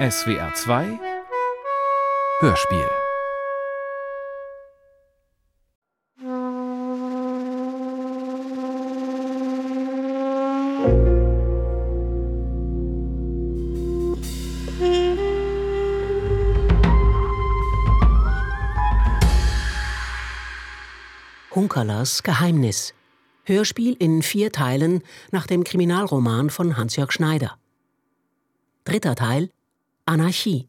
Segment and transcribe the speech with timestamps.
[0.00, 0.98] SWR 2
[2.40, 2.88] Hörspiel
[21.54, 22.94] Hunkerlers Geheimnis.
[23.44, 27.58] Hörspiel in vier Teilen nach dem Kriminalroman von Hans-Jörg Schneider.
[28.84, 29.50] Dritter Teil
[30.12, 30.66] Anarchie.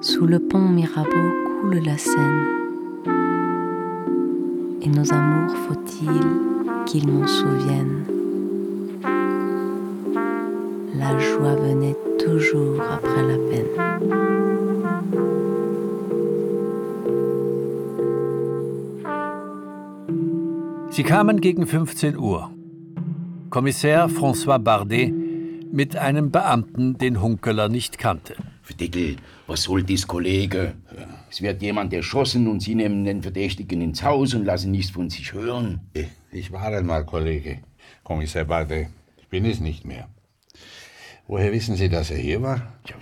[0.00, 1.10] Sous le pont Mirabeau
[1.60, 2.46] coule la Seine.
[4.80, 6.22] Et nos amours, faut-il
[6.86, 8.06] qu'ils m'en souviennent?
[10.94, 13.92] La joie venait toujours après la peine.
[20.88, 22.50] Sie kamen gegen 15 Uhr.
[23.52, 25.12] Kommissär François Bardet
[25.70, 28.34] mit einem Beamten, den Hunkeler nicht kannte.
[28.80, 30.72] Dickel, was soll dies, Kollege?
[31.30, 35.10] Es wird jemand erschossen und Sie nehmen den Verdächtigen ins Haus und lassen nichts von
[35.10, 35.82] sich hören.
[36.30, 37.58] Ich war einmal Kollege,
[38.04, 38.86] Kommissar Bardet.
[39.20, 40.08] Ich bin es nicht mehr.
[41.26, 42.56] Woher wissen Sie, dass er hier war?
[42.88, 42.94] Ja,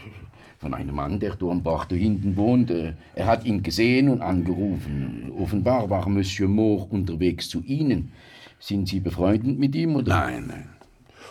[0.58, 2.72] von einem Mann, der da am Bach da hinten wohnt.
[2.72, 5.30] Äh, Er hat ihn gesehen und angerufen.
[5.38, 8.10] Offenbar war Monsieur Moore unterwegs zu Ihnen.
[8.60, 10.20] Sind Sie befreundet mit ihm, oder?
[10.20, 10.68] Nein, nein.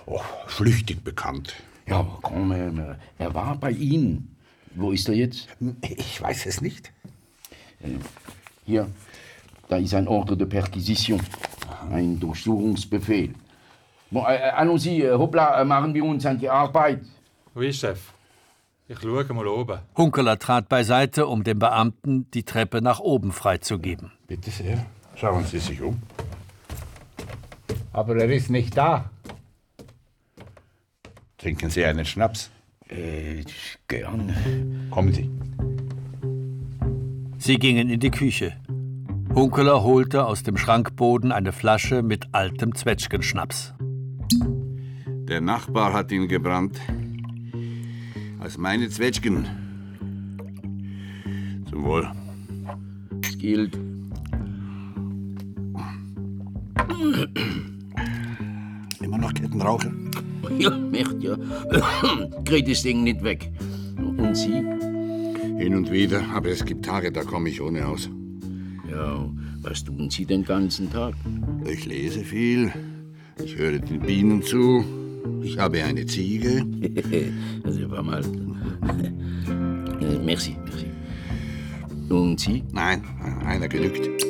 [0.08, 1.54] Oh, flüchtig bekannt.
[1.88, 4.36] Ja, aber komm, er, er war bei Ihnen.
[4.76, 5.48] Wo ist er jetzt?
[5.82, 6.92] Ich weiß es nicht.
[8.66, 8.90] Hier,
[9.68, 11.22] da ist ein Ordre de Perquisition.
[11.92, 13.34] Ein Durchsuchungsbefehl.
[14.12, 17.02] Bon, äh, äh, allons-y, äh, hoppla, äh, machen wir uns an die Arbeit.
[17.54, 18.00] Oui, Chef.
[18.88, 19.80] Ich schaue mal oben.
[19.96, 24.12] Hunkeler trat beiseite, um dem Beamten die Treppe nach oben freizugeben.
[24.26, 24.84] Bitte sehr.
[25.16, 26.02] Schauen Sie sich um.
[27.92, 29.10] Aber er ist nicht da.
[31.38, 32.52] Trinken Sie einen Schnaps?
[32.88, 33.44] Äh,
[33.88, 34.90] gern.
[34.92, 35.30] Kommen Sie.
[37.38, 38.54] Sie gingen in die Küche.
[39.34, 43.74] Hunkeler holte aus dem Schrankboden eine Flasche mit altem Zwetschgenschnaps.
[45.30, 46.80] Der Nachbar hat ihn gebrannt.
[48.40, 49.46] Als meine Zwetschgen.
[51.70, 52.12] Zum Wohl.
[53.22, 53.78] Es gilt.
[59.10, 59.92] Immer noch Kettenraucher?
[60.60, 61.36] Ja, echt, ja.
[62.46, 63.52] Krieg das Ding nicht weg.
[63.98, 64.64] Und Sie?
[65.58, 68.08] Hin und wieder, aber es gibt Tage, da komme ich ohne aus.
[68.90, 69.28] Ja,
[69.64, 71.16] was tun Sie den ganzen Tag?
[71.66, 72.72] Ich lese viel.
[73.44, 74.86] Ich höre den Bienen zu.
[75.42, 76.64] Ich habe eine Ziege.
[77.64, 78.22] also, war mal.
[80.02, 80.86] Äh, merci, merci.
[82.14, 82.64] Und Sie?
[82.72, 83.04] Nein,
[83.44, 84.29] einer genügt.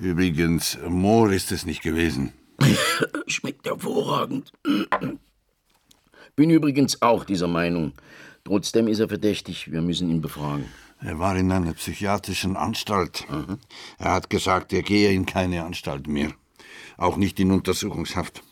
[0.00, 2.32] Übrigens, Moor ist es nicht gewesen.
[3.26, 4.50] Schmeckt hervorragend.
[6.34, 7.92] Bin übrigens auch dieser Meinung.
[8.44, 9.70] Trotzdem ist er verdächtig.
[9.70, 10.64] Wir müssen ihn befragen.
[11.00, 13.26] Er war in einer psychiatrischen Anstalt.
[13.98, 16.32] Er hat gesagt, er gehe in keine Anstalt mehr.
[16.96, 18.42] Auch nicht in Untersuchungshaft.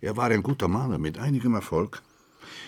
[0.00, 2.02] Er war ein guter Maler mit einigem Erfolg.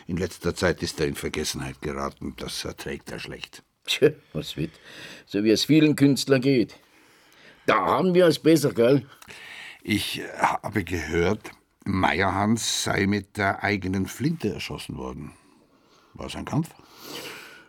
[0.07, 2.35] In letzter Zeit ist er in Vergessenheit geraten.
[2.37, 3.65] Das erträgt er schlecht.
[3.85, 4.71] Tja, was wird?
[5.27, 6.79] So wie es vielen Künstlern geht.
[7.69, 9.07] Da haben wir es besser, gell?
[9.83, 11.51] Ich habe gehört,
[11.85, 15.33] Meyerhans sei mit der eigenen Flinte erschossen worden.
[16.15, 16.71] War es ein Kampf?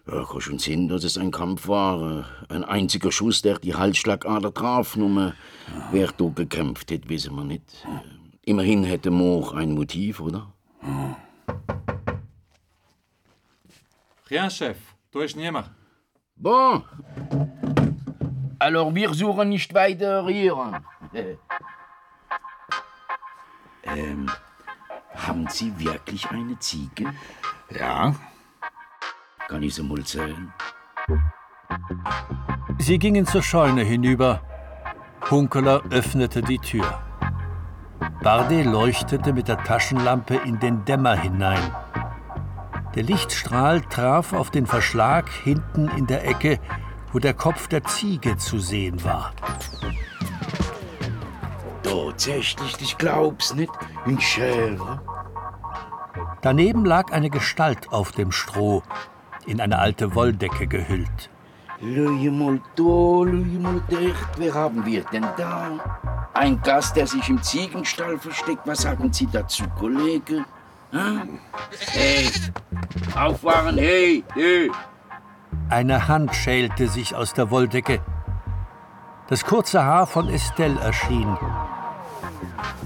[0.08, 2.26] Ja, kann schon sehen, dass es ein Kampf war.
[2.48, 4.96] Ein einziger Schuss, der die Halsschlagader traf.
[4.96, 5.34] Nur
[5.92, 7.86] wer da gekämpft hätte, wissen wir nicht.
[8.46, 10.54] Immerhin hätte Moor ein Motiv, oder?
[14.30, 14.78] Rien, Chef.
[15.12, 15.70] Da ist niemand.
[16.38, 16.86] Bon.
[18.59, 20.81] Alors wir suchen nicht weiter hier.
[23.84, 24.30] ähm,
[25.16, 27.06] haben Sie wirklich eine Ziege?
[27.69, 28.14] Ja.
[29.48, 30.53] Kann ich sie mal sehen?
[32.78, 34.42] Sie gingen zur Scheune hinüber.
[35.30, 37.01] Hunkeler öffnete die Tür.
[38.22, 41.74] Bardet leuchtete mit der Taschenlampe in den Dämmer hinein.
[42.95, 46.60] Der Lichtstrahl traf auf den Verschlag hinten in der Ecke,
[47.13, 49.33] wo der Kopf der Ziege zu sehen war.
[51.83, 53.71] Tatsächlich, ich glaub's nicht.
[54.06, 55.01] Ein Schere.
[56.41, 58.83] Daneben lag eine Gestalt auf dem Stroh,
[59.45, 61.29] in eine alte Wolldecke gehüllt.
[61.81, 64.29] Lüge mal da, lüge mal dicht.
[64.38, 65.79] Wer haben wir denn da?
[66.33, 68.61] Ein Gast, der sich im Ziegenstall versteckt.
[68.65, 70.45] Was sagen Sie dazu, Kollege?
[70.91, 71.19] Hä?
[71.91, 72.29] Hey,
[73.15, 74.71] aufwachen, hey, hey.
[75.69, 78.01] Eine Hand schälte sich aus der Wolldecke.
[79.27, 81.38] Das kurze Haar von Estelle erschien.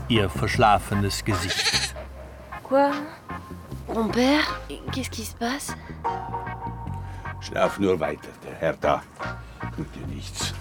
[0.10, 1.96] ihr verschlafenes Gesicht.
[2.64, 2.92] Quoi
[3.94, 4.44] Mon père
[4.92, 5.76] Qu'est-ce qui se passe
[7.42, 9.02] Schlaf nur weiter, der Herr da
[9.76, 10.54] tut dir nichts.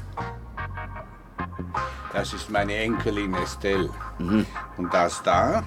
[2.12, 3.88] Das ist meine Enkelin Estelle.
[4.18, 5.62] Und das da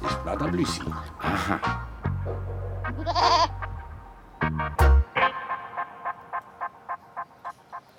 [0.00, 0.82] ist Madame Lucie.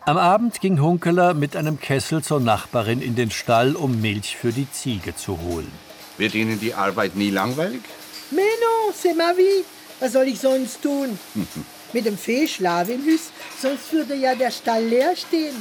[0.10, 4.52] Am Abend ging Hunkeler mit einem Kessel zur Nachbarin in den Stall, um Milch für
[4.52, 5.72] die Ziege zu holen.
[6.18, 7.84] Wird Ihnen die Arbeit nie langweilig?
[8.32, 9.64] Mais non, c'est ma vie.
[10.00, 11.20] Was soll ich sonst tun?
[11.94, 13.30] Mit dem Fee schlafe im Hüs,
[13.62, 15.58] sonst würde ja der Stall leer stehen.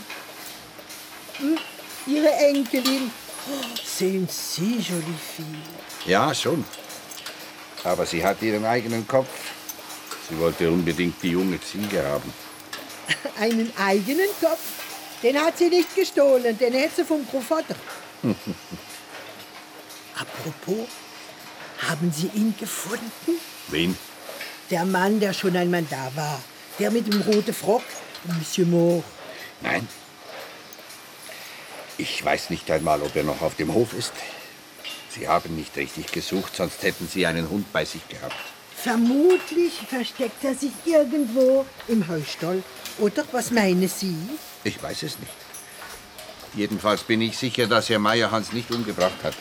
[1.41, 1.59] Hm?
[2.07, 3.11] Ihre Enkelin.
[3.51, 5.63] Oh, sind Sie, jolie fille.
[6.07, 6.65] Ja, schon.
[7.85, 9.29] Aber sie hat ihren eigenen Kopf.
[10.31, 12.33] Sie wollte unbedingt die junge Ziege haben.
[13.39, 14.61] Einen eigenen Kopf.
[15.23, 17.75] Den hat sie nicht gestohlen, den hätte sie vom Großvater.
[20.15, 20.89] Apropos,
[21.87, 23.41] haben Sie ihn gefunden?
[23.69, 23.97] Wen?
[24.71, 26.41] Der Mann, der schon einmal da war.
[26.79, 27.83] Der mit dem roten Frock,
[28.25, 29.03] Monsieur Moore.
[29.61, 29.89] Nein.
[31.97, 34.13] Ich weiß nicht einmal, ob er noch auf dem Hof ist.
[35.11, 38.37] Sie haben nicht richtig gesucht, sonst hätten Sie einen Hund bei sich gehabt.
[38.77, 42.63] Vermutlich versteckt er sich irgendwo im Heustall.
[42.99, 44.17] Oder was meinen Sie?
[44.65, 45.33] Ich weiß es nicht.
[46.55, 49.35] Jedenfalls bin ich sicher, dass Herr Meyerhans nicht umgebracht hat.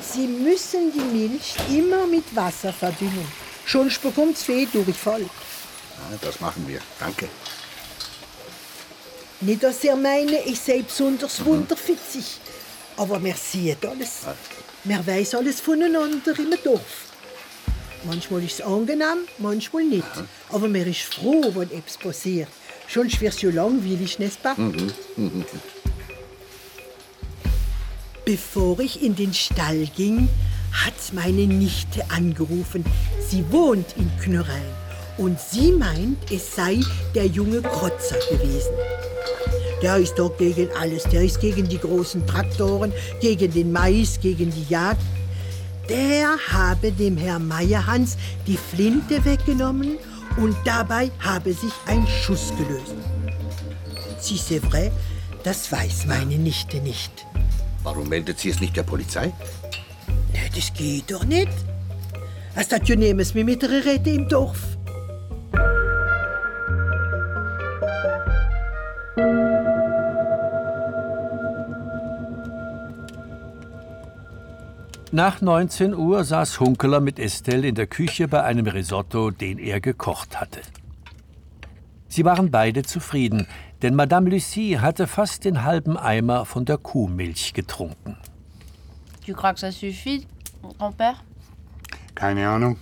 [0.00, 3.26] Sie müssen die Milch immer mit Wasser verdünnen.
[3.64, 5.22] Schon bekommt's Fehldurchfall.
[5.22, 6.80] Ja, das machen wir.
[6.98, 7.28] Danke.
[9.42, 12.40] Nicht, dass er meine, ich sei besonders wunderfitzig.
[12.96, 14.10] Aber wir sehen alles.
[14.84, 17.09] Wir weiß alles voneinander im Dorf.
[18.04, 20.04] Manchmal ist es angenehm, manchmal nicht.
[20.50, 22.48] Aber mir ist froh, wenn etwas passiert.
[22.88, 24.56] Sonst wird es ja langweilig, n'est-ce pas?
[28.24, 30.28] Bevor ich in den Stall ging,
[30.72, 32.84] hat meine Nichte angerufen.
[33.28, 34.72] Sie wohnt in Knörrein
[35.18, 36.80] und sie meint, es sei
[37.14, 38.72] der junge Krotzer gewesen.
[39.82, 41.04] Der ist doch gegen alles.
[41.04, 45.00] Der ist gegen die großen Traktoren, gegen den Mais, gegen die Jagd.
[45.90, 48.16] Der habe dem Herrn Meyerhans
[48.46, 49.98] die Flinte weggenommen
[50.36, 52.94] und dabei habe sich ein Schuss gelöst.
[54.20, 54.92] Si c'est vrai,
[55.42, 57.26] das weiß meine Nichte nicht.
[57.82, 59.32] Warum meldet sie es nicht der Polizei?
[60.32, 61.50] Ne, das geht doch nicht.
[62.84, 64.60] Je nemes mir mit der Rede im Dorf.
[75.12, 79.80] Nach 19 Uhr saß Hunkeler mit Estelle in der Küche bei einem Risotto, den er
[79.80, 80.60] gekocht hatte.
[82.06, 83.48] Sie waren beide zufrieden,
[83.82, 88.16] denn Madame Lucie hatte fast den halben Eimer von der Kuhmilch getrunken.
[89.26, 90.28] Tu crois que ça suffit,
[90.78, 91.16] grand-père
[92.14, 92.76] Keine Ahnung.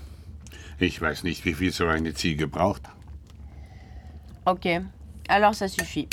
[0.78, 2.82] Ich weiß nicht, wie viel so eine Ziege braucht.
[4.44, 4.82] Okay,
[5.28, 6.08] alors ça suffit.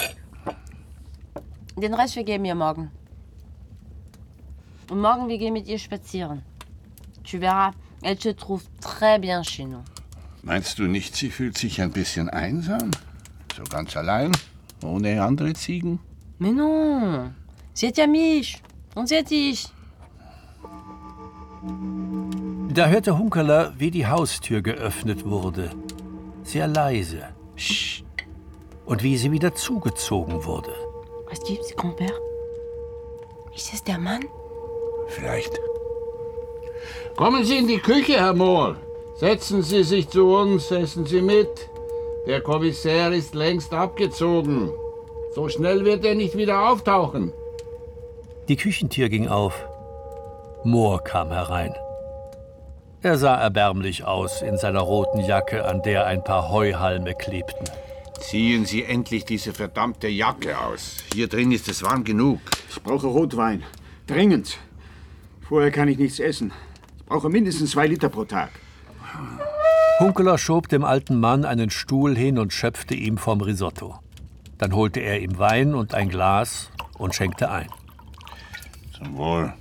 [1.76, 2.90] Den Rest vergeben wir morgen.
[4.90, 6.44] Und morgen wir gehen mit ihr spazieren.
[7.24, 7.74] Tu verras,
[8.04, 9.84] elle se trouve très bien chez nous.
[10.44, 12.92] Meinst du nicht, sie fühlt sich ein bisschen einsam?
[13.58, 14.32] So ganz allein?
[14.84, 16.00] Ohne andere Ziegen?
[16.38, 17.34] Mais non,
[17.74, 18.62] sie hat ja mich
[18.94, 19.70] und sie hat dich.
[22.70, 25.72] Da hörte Hunkeler, wie die Haustür geöffnet wurde.
[26.44, 27.30] Sehr leise.
[27.56, 28.04] Psst.
[28.86, 30.76] Und wie sie wieder zugezogen wurde.
[31.32, 32.14] Was gibt's, Grand-Père?
[33.56, 34.26] Ist es der Mann?
[35.08, 35.60] Vielleicht.
[37.16, 38.76] Kommen Sie in die Küche, Herr Mohr.
[39.18, 41.70] Setzen Sie sich zu uns, essen Sie mit.
[42.28, 44.72] Der Kommissär ist längst abgezogen.
[45.34, 47.32] So schnell wird er nicht wieder auftauchen.
[48.48, 49.66] Die Küchentür ging auf.
[50.64, 51.74] Mohr kam herein.
[53.02, 57.70] Er sah erbärmlich aus in seiner roten Jacke, an der ein paar Heuhalme klebten.
[58.20, 60.98] Ziehen Sie endlich diese verdammte Jacke aus.
[61.14, 62.40] Hier drin ist es warm genug.
[62.70, 63.64] Ich brauche Rotwein.
[64.08, 64.58] Dringend.
[65.48, 66.52] Vorher kann ich nichts essen.
[66.98, 68.50] Ich brauche mindestens zwei Liter pro Tag.
[70.00, 74.00] Hunkeler schob dem alten Mann einen Stuhl hin und schöpfte ihm vom Risotto.
[74.58, 77.70] Dann holte er ihm Wein und ein Glas und schenkte ein.
[78.98, 79.54] Zum Wohl.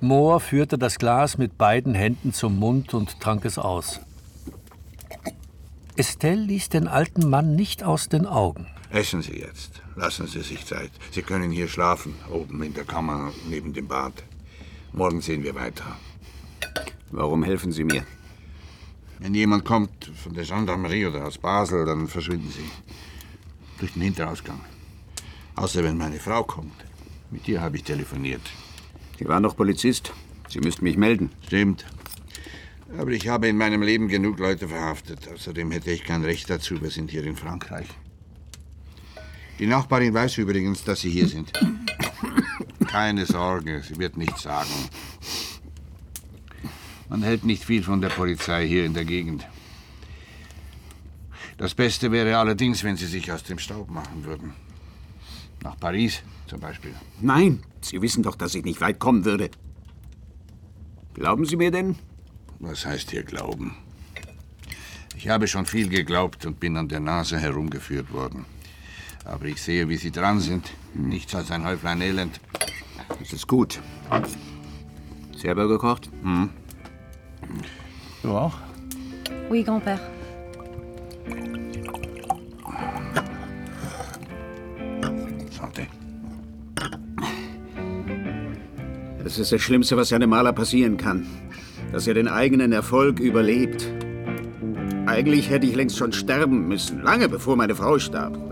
[0.00, 4.00] Mohr führte das Glas mit beiden Händen zum Mund und trank es aus.
[5.96, 8.66] Estelle ließ den alten Mann nicht aus den Augen.
[8.90, 9.81] Essen Sie jetzt.
[9.94, 10.90] Lassen Sie sich Zeit.
[11.10, 14.14] Sie können hier schlafen, oben in der Kammer neben dem Bad.
[14.92, 15.96] Morgen sehen wir weiter.
[17.10, 18.04] Warum helfen Sie mir?
[19.18, 22.70] Wenn jemand kommt von der Gendarmerie oder aus Basel, dann verschwinden Sie.
[23.78, 24.60] Durch den Hinterausgang.
[25.56, 26.84] Außer wenn meine Frau kommt.
[27.30, 28.42] Mit dir habe ich telefoniert.
[29.18, 30.12] Sie waren doch Polizist.
[30.48, 31.30] Sie müssten mich melden.
[31.46, 31.84] Stimmt.
[32.98, 35.28] Aber ich habe in meinem Leben genug Leute verhaftet.
[35.32, 36.80] Außerdem hätte ich kein Recht dazu.
[36.80, 37.88] Wir sind hier in Frankreich.
[39.62, 41.52] Die Nachbarin weiß übrigens, dass Sie hier sind.
[42.88, 44.74] Keine Sorge, sie wird nichts sagen.
[47.08, 49.46] Man hält nicht viel von der Polizei hier in der Gegend.
[51.58, 54.52] Das Beste wäre allerdings, wenn Sie sich aus dem Staub machen würden.
[55.62, 56.96] Nach Paris zum Beispiel.
[57.20, 59.48] Nein, Sie wissen doch, dass ich nicht weit kommen würde.
[61.14, 61.94] Glauben Sie mir denn?
[62.58, 63.76] Was heißt hier glauben?
[65.16, 68.44] Ich habe schon viel geglaubt und bin an der Nase herumgeführt worden.
[69.24, 70.72] Aber ich sehe, wie Sie dran sind.
[70.94, 72.40] Nichts als ein Häuflein Elend.
[73.18, 73.80] Das ist gut.
[75.36, 76.10] Selber gekocht?
[76.22, 76.50] Hm.
[78.22, 78.54] Du auch?
[79.48, 79.98] Oui, Grand-Père.
[85.50, 85.86] Santé.
[89.22, 91.26] Das ist das Schlimmste, was einem Maler passieren kann.
[91.92, 93.86] Dass er den eigenen Erfolg überlebt.
[95.06, 98.51] Eigentlich hätte ich längst schon sterben müssen, lange bevor meine Frau starb.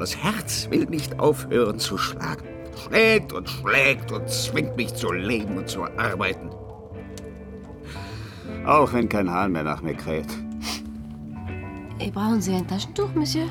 [0.00, 2.48] Aber das Herz will nicht aufhören zu schlagen.
[2.88, 6.48] Schlägt und schlägt und zwingt mich zu leben und zu arbeiten.
[8.64, 10.24] Auch wenn kein Hahn mehr nach mir kräht.
[12.14, 13.46] Brauchen Sie ein Taschentuch, Monsieur?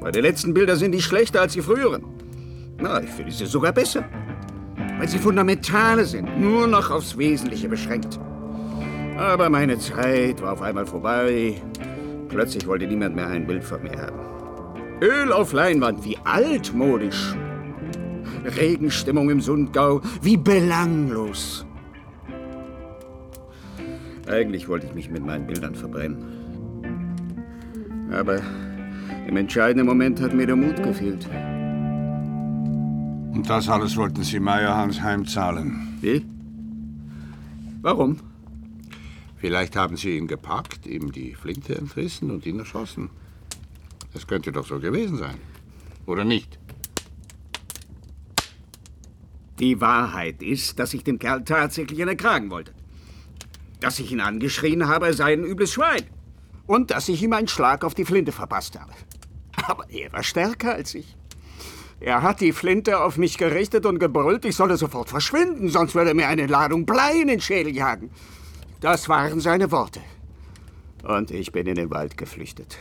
[0.00, 2.04] Meine letzten Bilder sind nicht schlechter als die früheren.
[2.78, 4.04] Na, ich finde sie sogar besser.
[4.98, 8.20] Weil sie fundamentale sind, nur noch aufs Wesentliche beschränkt.
[9.18, 11.60] Aber meine Zeit war auf einmal vorbei.
[12.28, 14.33] Plötzlich wollte niemand mehr ein Bild von mir haben.
[15.00, 17.34] Öl auf Leinwand, wie altmodisch.
[18.44, 21.66] Regenstimmung im Sundgau, wie belanglos.
[24.28, 26.24] Eigentlich wollte ich mich mit meinen Bildern verbrennen.
[28.12, 28.40] Aber
[29.26, 31.28] im entscheidenden Moment hat mir der Mut gefehlt.
[33.32, 35.98] Und das alles wollten Sie Meyerhans heimzahlen.
[36.00, 36.24] Wie?
[37.82, 38.18] Warum?
[39.36, 43.10] Vielleicht haben Sie ihn gepackt, ihm die Flinte entrissen und ihn erschossen.
[44.14, 45.36] Das könnte doch so gewesen sein.
[46.06, 46.58] Oder nicht?
[49.58, 52.72] Die Wahrheit ist, dass ich dem Kerl tatsächlich einen Kragen wollte.
[53.80, 56.04] Dass ich ihn angeschrien habe, er sei ein übles Schwein.
[56.66, 58.92] Und dass ich ihm einen Schlag auf die Flinte verpasst habe.
[59.66, 61.16] Aber er war stärker als ich.
[62.00, 66.10] Er hat die Flinte auf mich gerichtet und gebrüllt, ich solle sofort verschwinden, sonst würde
[66.10, 68.10] er mir eine Ladung Blei in den Schädel jagen.
[68.80, 70.00] Das waren seine Worte.
[71.02, 72.78] Und ich bin in den Wald geflüchtet.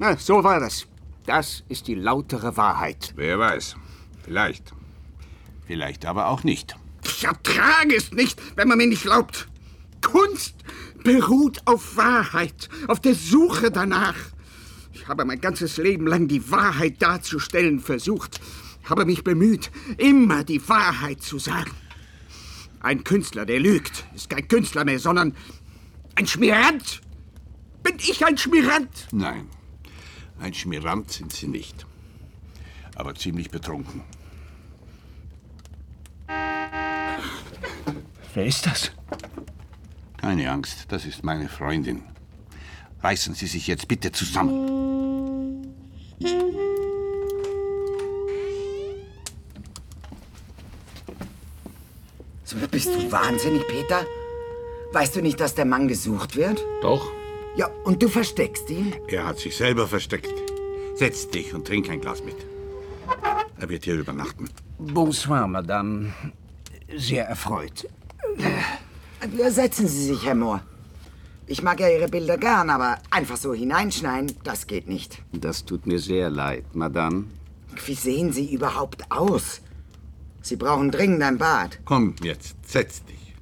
[0.00, 0.86] Na, so war das.
[1.26, 3.12] Das ist die lautere Wahrheit.
[3.16, 3.76] Wer weiß.
[4.24, 4.72] Vielleicht.
[5.66, 6.74] Vielleicht aber auch nicht.
[7.04, 9.46] Ich ertrage es nicht, wenn man mir nicht glaubt.
[10.00, 10.54] Kunst
[11.04, 14.14] beruht auf Wahrheit, auf der Suche danach.
[14.94, 18.40] Ich habe mein ganzes Leben lang die Wahrheit darzustellen versucht,
[18.84, 21.72] habe mich bemüht, immer die Wahrheit zu sagen.
[22.80, 25.36] Ein Künstler, der lügt, ist kein Künstler mehr, sondern
[26.14, 27.02] ein Schmirant.
[27.82, 29.08] Bin ich ein Schmirant?
[29.12, 29.46] Nein,
[30.40, 31.86] ein Schmirant sind Sie nicht.
[32.96, 34.02] Aber ziemlich betrunken.
[38.34, 38.92] Wer ist das?
[40.16, 42.02] Keine Angst, das ist meine Freundin.
[43.02, 44.80] Reißen Sie sich jetzt bitte zusammen.
[52.44, 54.04] So, bist du wahnsinnig, Peter?
[54.92, 56.64] Weißt du nicht, dass der Mann gesucht wird?
[56.82, 57.06] Doch,
[57.56, 58.94] Ja, und du versteckst ihn?
[59.08, 60.32] er hat sich selber versteckt.
[60.94, 62.36] Setz dich und trink ein Glas mit.
[63.58, 64.48] Er wird hier übernachten.
[64.78, 66.12] Bonsoir, Madame.
[66.96, 67.86] Sehr erfreut.
[69.48, 70.62] Setzen Sie sich, Herr Mohr.
[71.46, 75.20] Ich mag ja Ihre Bilder gern, aber einfach so hineinschneiden, das geht nicht.
[75.32, 77.24] Das tut mir sehr leid, Madame.
[77.86, 79.60] Wie sehen Sie überhaupt aus?
[80.42, 81.80] Sie brauchen dringend ein Bad.
[81.84, 83.34] Komm jetzt, setz dich.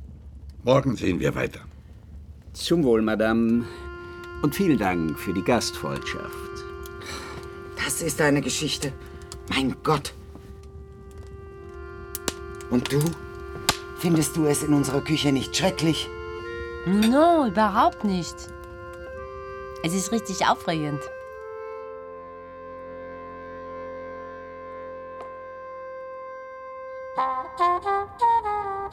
[0.65, 1.61] Morgen sehen wir weiter.
[2.55, 3.65] Zum Wohl, Madame.
[4.43, 6.35] Und vielen Dank für die Gastfreundschaft.
[7.85, 8.93] Das ist eine Geschichte.
[9.49, 10.13] Mein Gott.
[12.71, 13.01] Und du?
[13.99, 16.09] Findest du es in unserer Küche nicht schrecklich?
[16.87, 18.37] No, überhaupt nicht.
[19.83, 21.01] Es ist richtig aufregend.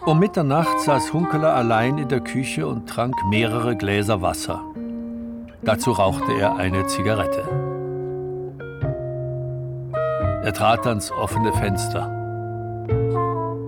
[0.05, 4.63] Um Mitternacht saß Hunkeler allein in der Küche und trank mehrere Gläser Wasser.
[5.65, 7.43] Dazu rauchte er eine Zigarette.
[10.43, 12.07] Er trat ans offene Fenster.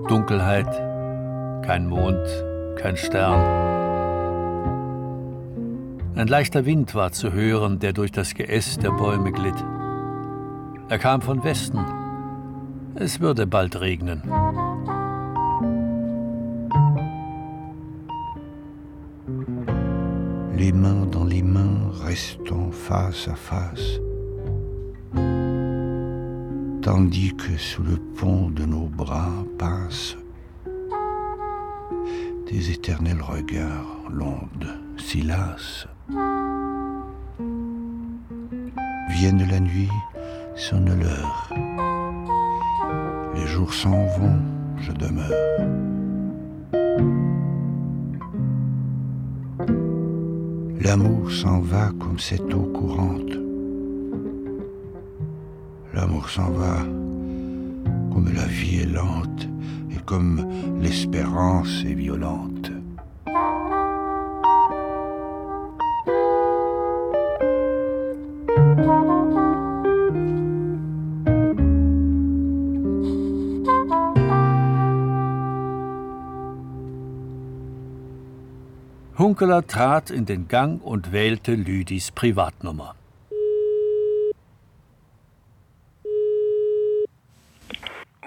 [0.08, 0.72] Dunkelheit,
[1.66, 2.28] kein Mond,
[2.76, 3.42] kein Stern.
[6.16, 9.66] Ein leichter Wind war zu hören, der durch das Geäst der Bäume glitt.
[10.90, 11.84] Er kam von Westen.
[12.94, 14.22] Es würde bald regnen.
[20.58, 21.27] Les mains dans
[22.08, 24.00] restons face à face.
[26.82, 30.16] Tandis que sous le pont de nos bras passent
[32.50, 35.86] des éternels regards, l'onde s'y lasse.
[39.10, 39.92] Vienne la nuit,
[40.56, 41.50] sonne l'heure.
[43.36, 44.40] Les jours s'en vont,
[44.80, 45.58] je demeure.
[50.88, 53.34] L'amour s'en va comme cette eau courante.
[55.94, 56.78] L'amour s'en va
[58.14, 59.50] comme la vie est lente
[59.92, 60.48] et comme
[60.80, 62.57] l'espérance est violente.
[79.38, 82.96] Hunkeler trat in den Gang und wählte Lüdis Privatnummer.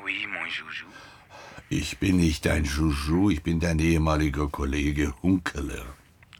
[0.04, 0.86] Oui, mon Joujou.
[1.68, 5.84] Ich bin nicht dein Juju, ich bin dein ehemaliger Kollege Hunkeler.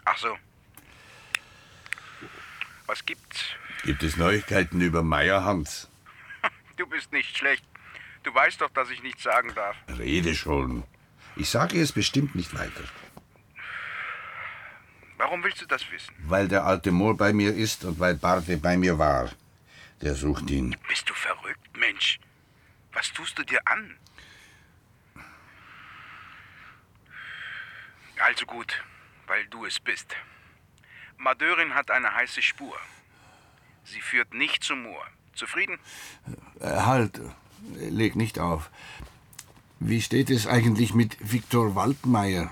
[0.04, 0.36] Ach so.
[2.86, 3.40] Was gibt's?
[3.82, 5.88] Gibt es Neuigkeiten über Meierhans?
[6.76, 7.64] Du bist nicht schlecht.
[8.22, 9.74] Du weißt doch, dass ich nichts sagen darf.
[9.98, 10.84] Rede schon.
[11.34, 12.84] Ich sage es bestimmt nicht weiter.
[15.30, 16.12] Warum willst du das wissen?
[16.26, 19.30] Weil der alte Mohr bei mir ist und weil Barthe bei mir war.
[20.02, 20.76] Der sucht ihn.
[20.88, 22.18] Bist du verrückt, Mensch?
[22.92, 23.96] Was tust du dir an?
[28.18, 28.82] Also gut,
[29.28, 30.16] weil du es bist.
[31.16, 32.76] Madeurin hat eine heiße Spur.
[33.84, 35.06] Sie führt nicht zum Moor.
[35.36, 35.78] Zufrieden?
[36.58, 37.20] Äh, halt,
[37.76, 38.68] leg nicht auf.
[39.78, 42.50] Wie steht es eigentlich mit Viktor Waldmeier?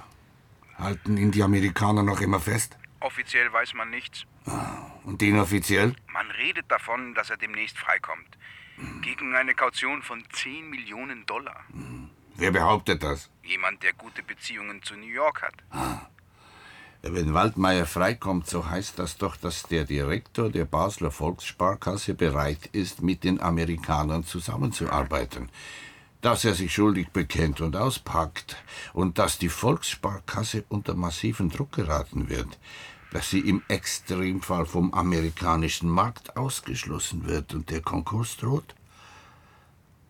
[0.79, 2.79] Halten ihn die Amerikaner noch immer fest?
[3.01, 4.25] Offiziell weiß man nichts.
[5.05, 5.95] Und inoffiziell?
[6.13, 8.39] Man redet davon, dass er demnächst freikommt.
[9.03, 11.65] Gegen eine Kaution von 10 Millionen Dollar.
[12.37, 13.29] Wer behauptet das?
[13.43, 15.55] Jemand, der gute Beziehungen zu New York hat.
[17.03, 23.03] Wenn Waldmeier freikommt, so heißt das doch, dass der Direktor der Basler Volkssparkasse bereit ist,
[23.03, 25.49] mit den Amerikanern zusammenzuarbeiten.
[26.21, 28.57] Dass er sich schuldig bekennt und auspackt
[28.93, 32.59] und dass die Volkssparkasse unter massiven Druck geraten wird,
[33.13, 38.75] dass sie im Extremfall vom amerikanischen Markt ausgeschlossen wird und der Konkurs droht,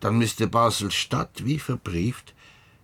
[0.01, 2.35] dann müsste Basel-Stadt, wie verbrieft,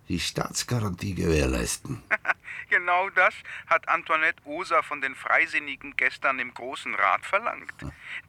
[0.07, 2.03] die Staatsgarantie gewährleisten.
[2.69, 3.33] Genau das
[3.67, 7.73] hat Antoinette Oser von den Freisinnigen gestern im Großen Rat verlangt.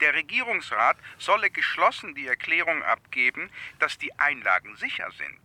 [0.01, 5.41] Der Regierungsrat solle geschlossen die Erklärung abgeben, dass die Einlagen sicher sind.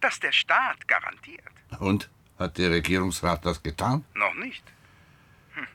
[0.00, 1.44] Dass der Staat garantiert.
[1.78, 2.10] Und?
[2.38, 4.04] Hat der Regierungsrat das getan?
[4.14, 4.64] Noch nicht.
[5.54, 5.66] Hm.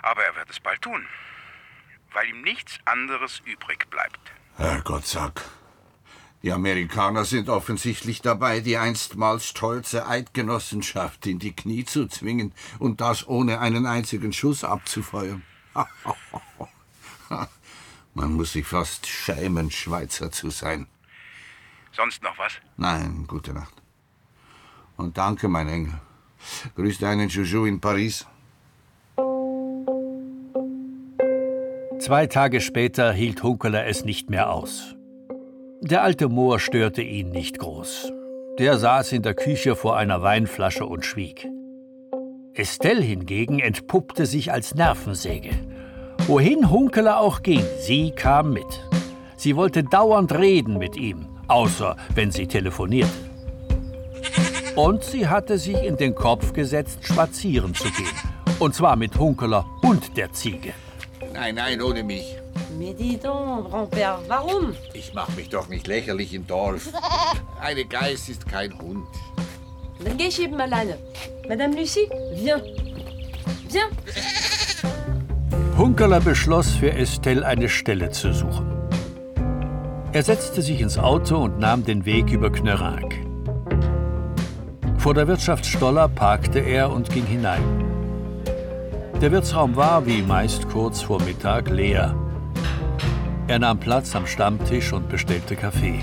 [0.00, 1.06] Aber er wird es bald tun,
[2.12, 4.32] weil ihm nichts anderes übrig bleibt.
[4.56, 5.42] Herrgott sag.
[6.44, 13.00] Die Amerikaner sind offensichtlich dabei, die einstmals stolze Eidgenossenschaft in die Knie zu zwingen und
[13.00, 15.42] das ohne einen einzigen Schuss abzufeuern.
[18.14, 20.86] Man muss sich fast schämen, Schweizer zu sein.
[21.92, 22.52] Sonst noch was?
[22.76, 23.72] Nein, gute Nacht.
[24.98, 25.98] Und danke, mein Engel.
[26.76, 28.26] Grüß deinen Joujou in Paris.
[32.00, 34.93] Zwei Tage später hielt Hunkeler es nicht mehr aus.
[35.86, 38.10] Der alte Moor störte ihn nicht groß.
[38.58, 41.46] Der saß in der Küche vor einer Weinflasche und schwieg.
[42.54, 45.50] Estelle hingegen entpuppte sich als Nervensäge.
[46.26, 48.64] Wohin Hunkeler auch ging, sie kam mit.
[49.36, 53.12] Sie wollte dauernd reden mit ihm, außer wenn sie telefonierte.
[54.76, 58.56] Und sie hatte sich in den Kopf gesetzt, spazieren zu gehen.
[58.58, 60.72] Und zwar mit Hunkeler und der Ziege.
[61.34, 62.38] Nein, nein, ohne mich.
[62.78, 64.74] Mais dis donc, Grand-Père, warum?
[64.94, 66.88] Ich mach mich doch nicht lächerlich im Dorf.
[67.60, 69.06] Eine Geiß ist kein Hund.
[70.04, 70.98] Dann geh ich eben alleine.
[71.48, 72.62] Madame Lucie, viens.
[73.68, 74.82] Viens.
[75.78, 78.70] Hunkeler beschloss, für Estelle eine Stelle zu suchen.
[80.12, 83.14] Er setzte sich ins Auto und nahm den Weg über Knörank.
[84.98, 87.62] Vor der Wirtschaft Stoller parkte er und ging hinein.
[89.20, 92.14] Der Wirtsraum war, wie meist kurz vor Mittag, leer.
[93.46, 96.00] Er nahm Platz am Stammtisch und bestellte Kaffee.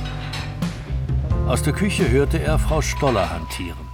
[1.48, 3.90] Aus der Küche hörte er Frau Stoller hantieren.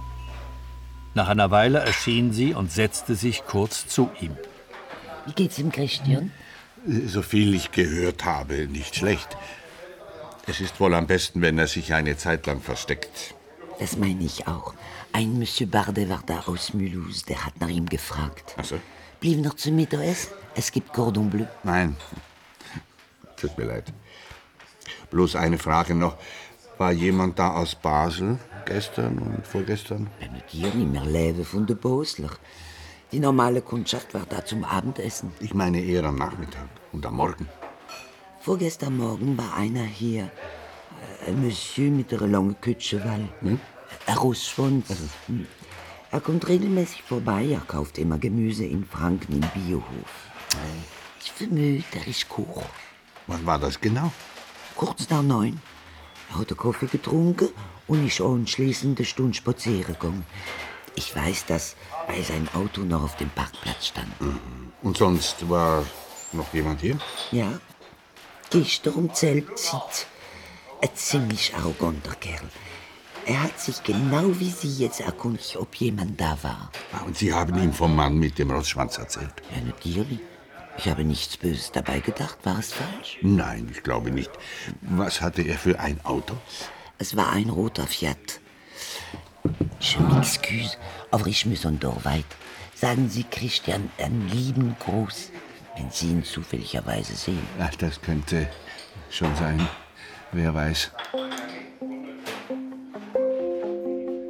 [1.14, 4.36] Nach einer Weile erschien sie und setzte sich kurz zu ihm.
[5.24, 6.30] Wie geht's dem Christian?
[7.06, 9.38] So viel ich gehört habe, nicht schlecht.
[10.46, 13.34] Es ist wohl am besten, wenn er sich eine Zeit lang versteckt.
[13.80, 14.74] Das meine ich auch.
[15.14, 18.54] Ein Monsieur Bardet war da aus Mulhouse, der hat nach ihm gefragt.
[18.58, 18.78] Ach so?
[19.20, 20.32] Blieb noch zum Mittagessen?
[20.54, 21.46] Es gibt Cordon Bleu.
[21.64, 21.96] Nein.
[23.40, 23.92] Tut mir leid.
[25.10, 26.16] Bloß eine Frage noch.
[26.78, 30.08] War jemand da aus Basel gestern und vorgestern?
[30.46, 32.30] Hier nicht mehr leben von den Bosler.
[33.10, 35.32] Die normale Kundschaft war da zum Abendessen.
[35.40, 37.48] Ich meine eher am Nachmittag und am Morgen.
[38.40, 40.30] Vorgestern Morgen war einer hier.
[41.24, 43.28] Äh, Ein Monsieur mit einer langen Kutsche, weil.
[43.40, 43.58] Hm?
[44.06, 44.88] Ein Rossschwanz.
[45.26, 45.46] Hm.
[46.10, 47.46] Er kommt regelmäßig vorbei.
[47.50, 50.30] Er kauft immer Gemüse in Franken im Biohof.
[51.20, 52.64] Ich vermute, er ist Koch.
[53.28, 54.10] Wann war das genau?
[54.74, 55.60] Kurz nach neun.
[56.30, 57.48] Er hat Kaffee getrunken
[57.86, 60.24] und ist anschließend eine Stunde spazieren gegangen.
[60.94, 61.76] Ich weiß das,
[62.08, 64.08] weil sein Auto noch auf dem Parkplatz stand.
[64.82, 65.84] Und sonst war
[66.32, 66.98] noch jemand hier?
[67.30, 67.60] Ja,
[68.50, 70.06] gestern um Zeltzeit.
[70.82, 72.48] Ein ziemlich arroganter Kerl.
[73.26, 76.70] Er hat sich genau wie Sie jetzt erkundigt, ob jemand da war.
[76.92, 79.32] Ah, Und Sie haben ihm vom Mann mit dem Rossschwanz erzählt?
[79.54, 80.18] Ja, natürlich.
[80.78, 82.38] Ich habe nichts Böses dabei gedacht.
[82.44, 83.18] War es falsch?
[83.20, 84.30] Nein, ich glaube nicht.
[84.80, 86.34] Was hatte er für ein Auto?
[86.98, 88.40] Es war ein roter Fiat.
[89.80, 90.76] Je m'excuse,
[91.10, 92.24] aber ich muss door weit.
[92.76, 95.32] Sagen Sie Christian einen lieben Gruß,
[95.76, 97.46] wenn Sie ihn zufälligerweise sehen.
[97.60, 98.48] Ach, das könnte
[99.10, 99.68] schon sein.
[100.30, 100.92] Wer weiß.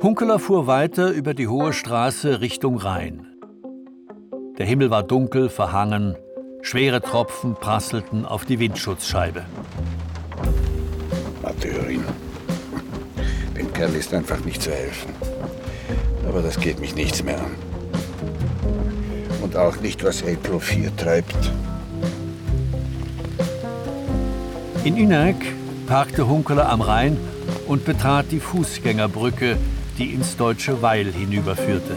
[0.02, 3.26] Hunkeler fuhr weiter über die hohe Straße Richtung Rhein.
[4.56, 6.16] Der Himmel war dunkel, verhangen,
[6.62, 9.44] schwere Tropfen prasselten auf die Windschutzscheibe.
[11.58, 12.04] Amateurin.
[13.56, 15.14] Dem Kerl ist einfach nicht zu helfen.
[16.28, 17.54] Aber das geht mich nichts mehr an.
[19.42, 21.52] Und auch nicht, was April 4 treibt.
[24.84, 25.36] In Ünerk
[25.86, 27.16] parkte Hunkeler am Rhein
[27.66, 29.56] und betrat die Fußgängerbrücke,
[29.98, 31.96] die ins deutsche Weil hinüberführte.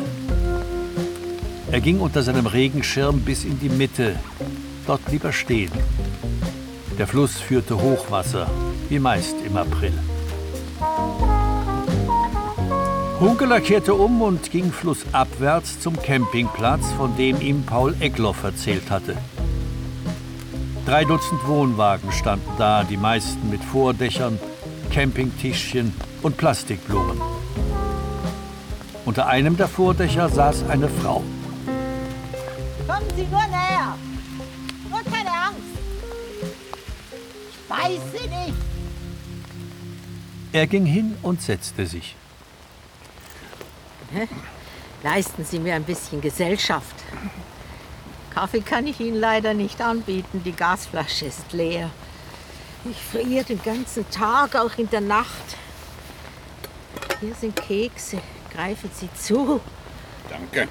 [1.72, 4.20] Er ging unter seinem Regenschirm bis in die Mitte.
[4.86, 5.72] Dort blieb er stehen.
[7.00, 8.50] Der Fluss führte Hochwasser,
[8.90, 9.94] wie meist im April.
[13.22, 19.16] Hunkeler kehrte um und ging flussabwärts zum Campingplatz, von dem ihm Paul Eckloff erzählt hatte.
[20.86, 24.40] Drei Dutzend Wohnwagen standen da, die meisten mit Vordächern,
[24.92, 27.22] Campingtischchen und Plastikblumen.
[29.06, 31.24] Unter einem der Vordächer saß eine Frau.
[32.88, 33.98] Kommen Sie nur näher.
[34.90, 35.62] Nur keine Angst.
[37.50, 38.58] Ich weiß Sie nicht.
[40.54, 42.16] Er ging hin und setzte sich.
[45.04, 46.96] Leisten Sie mir ein bisschen Gesellschaft.
[48.34, 50.42] Kaffee kann ich Ihnen leider nicht anbieten.
[50.44, 51.90] Die Gasflasche ist leer.
[52.90, 55.56] Ich friere den ganzen Tag, auch in der Nacht.
[57.20, 58.22] Hier sind Kekse.
[58.54, 59.62] Greifen Sie zu.
[60.30, 60.68] Danke.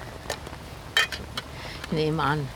[1.91, 2.47] Ich nehme an.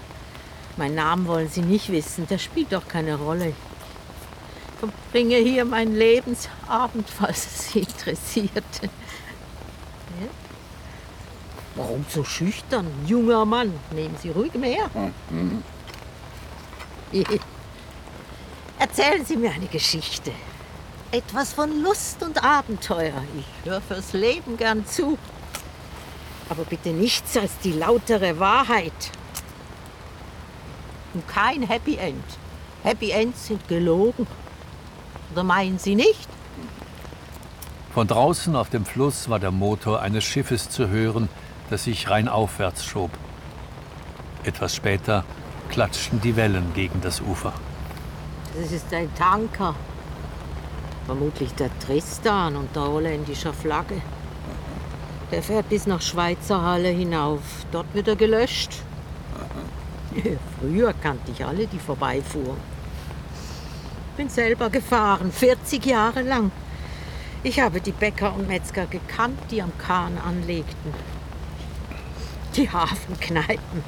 [0.77, 2.25] Meinen Namen wollen Sie nicht wissen.
[2.29, 3.49] Das spielt doch keine Rolle.
[3.49, 8.63] Ich verbringe hier meinen Lebensabend, falls es Sie interessiert.
[11.75, 12.87] Warum so schüchtern?
[13.05, 14.89] Junger Mann, nehmen Sie ruhig mehr.
[18.79, 20.31] Erzählen Sie mir eine Geschichte.
[21.11, 23.21] Etwas von Lust und Abenteuer.
[23.37, 25.17] Ich höre fürs Leben gern zu.
[26.47, 28.93] Aber bitte nichts als die lautere Wahrheit.
[31.15, 32.23] Und kein Happy End.
[32.83, 34.27] Happy Ends sind gelogen.
[35.31, 36.27] Oder meinen Sie nicht?
[37.93, 41.29] Von draußen auf dem Fluss war der Motor eines Schiffes zu hören,
[41.69, 43.11] das sich rheinaufwärts schob.
[44.43, 45.23] Etwas später
[45.69, 47.53] klatschten die Wellen gegen das Ufer.
[48.61, 49.73] Das ist ein Tanker.
[51.05, 54.01] Vermutlich der Tristan unter holländischer Flagge.
[55.31, 57.39] Der fährt bis nach Schweizer Halle hinauf.
[57.71, 58.83] Dort wird er gelöscht.
[60.59, 62.57] Früher kannte ich alle, die vorbeifuhren.
[64.17, 66.51] Bin selber gefahren, 40 Jahre lang.
[67.43, 70.93] Ich habe die Bäcker und Metzger gekannt, die am Kahn anlegten.
[72.55, 73.83] Die Hafenkneipen.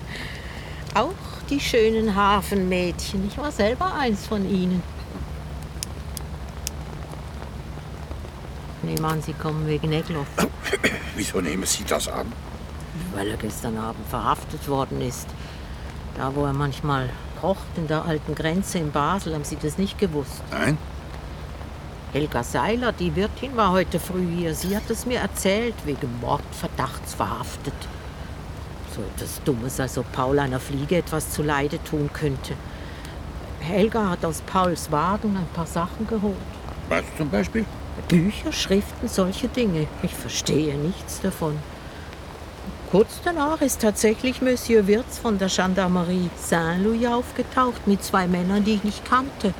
[0.94, 1.14] Auch
[1.50, 3.26] die schönen Hafenmädchen.
[3.28, 4.84] Ich war selber eins von ihnen.
[8.84, 10.28] Ich nehme an, Sie kommen wegen Egloff.
[11.16, 12.32] Wieso nehmen Sie das an?
[13.16, 15.28] Weil er gestern Abend verhaftet worden ist.
[16.18, 19.34] Da, wo er manchmal kocht, in der alten Grenze in Basel.
[19.34, 20.42] Haben Sie das nicht gewusst?
[20.52, 20.78] Nein.
[22.14, 24.56] Helga Seiler, die Wirtin, war heute früh hier.
[24.56, 27.74] Sie hat es mir erzählt, wegen Mordverdachts verhaftet.
[28.96, 32.54] So etwas Dummes, als ob Paul einer Fliege etwas zuleide tun könnte.
[33.60, 36.36] Helga hat aus Pauls Wagen ein paar Sachen geholt.
[36.90, 37.66] Was zum Beispiel?
[38.08, 39.88] Bücher, Schriften, solche Dinge.
[40.02, 41.58] Ich verstehe nichts davon.
[42.90, 48.76] Kurz danach ist tatsächlich Monsieur Wirz von der Gendarmerie Saint-Louis aufgetaucht mit zwei Männern, die
[48.76, 49.54] ich nicht kannte.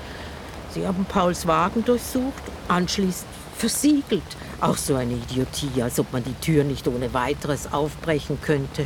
[0.74, 4.24] Sie haben Pauls Wagen durchsucht, anschließend versiegelt.
[4.62, 8.86] Auch so eine Idiotie, als ob man die Tür nicht ohne weiteres aufbrechen könnte.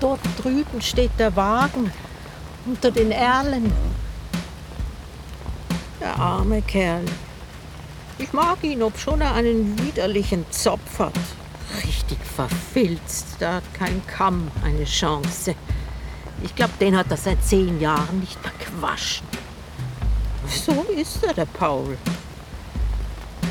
[0.00, 1.92] Dort drüben steht der Wagen
[2.66, 3.72] unter den Erlen.
[6.00, 7.04] Der arme Kerl.
[8.18, 11.12] Ich mag ihn, obschon er einen widerlichen Zopf hat.
[12.08, 13.26] Richtig verfilzt.
[13.38, 15.54] Da hat kein Kamm eine Chance.
[16.42, 19.26] Ich glaube, den hat er seit zehn Jahren nicht mehr gewaschen.
[20.46, 21.98] So ist er, der Paul.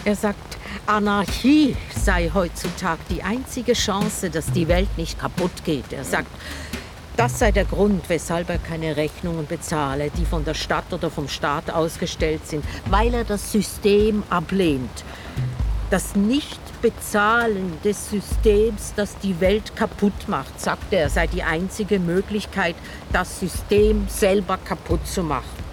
[0.06, 5.94] Er sagt, Anarchie sei heutzutage die einzige Chance, dass die Welt nicht kaputt geht.
[5.94, 6.32] Er sagt,
[7.16, 11.28] das sei der Grund, weshalb er keine Rechnungen bezahle, die von der Stadt oder vom
[11.28, 15.04] Staat ausgestellt sind, weil er das System ablehnt.
[15.92, 16.16] Das
[16.82, 22.76] Nichtbezahlen des Systems, das die Welt kaputt macht, sagt er, sei die einzige Möglichkeit,
[23.12, 25.68] das System selber kaputt zu machen.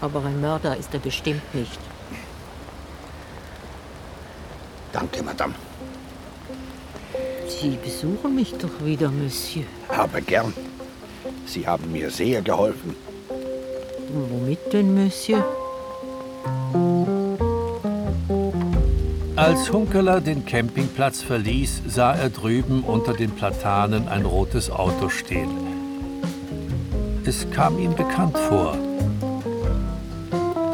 [0.00, 1.78] Aber ein Mörder ist er bestimmt nicht.
[4.92, 5.54] Danke, Madame.
[7.48, 9.64] Sie besuchen mich doch wieder, Monsieur.
[9.88, 10.52] Aber gern.
[11.46, 12.96] Sie haben mir sehr geholfen.
[14.08, 15.44] Womit denn, Monsieur?
[19.42, 25.50] Als Hunkeler den Campingplatz verließ, sah er drüben unter den Platanen ein rotes Auto stehen.
[27.24, 28.78] Es kam ihm bekannt vor.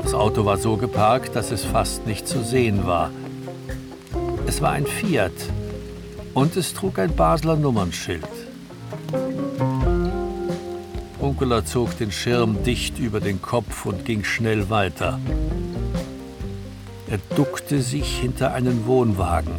[0.02, 3.10] Das Auto war so geparkt, dass es fast nicht zu sehen war.
[4.46, 5.32] Es war ein Fiat
[6.34, 8.28] und es trug ein Basler Nummernschild.
[11.22, 15.18] Hunkeler zog den Schirm dicht über den Kopf und ging schnell weiter.
[17.10, 19.54] Er duckte sich hinter einen Wohnwagen.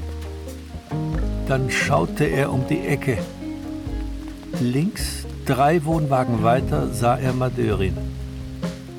[1.48, 3.18] Dann schaute er um die Ecke.
[4.62, 7.98] Links, drei Wohnwagen weiter, sah er Madörin.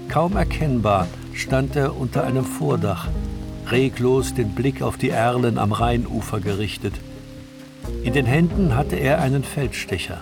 [0.09, 3.07] Kaum erkennbar stand er unter einem Vordach,
[3.71, 6.95] reglos den Blick auf die Erlen am Rheinufer gerichtet.
[8.03, 10.19] In den Händen hatte er einen Feldstecher.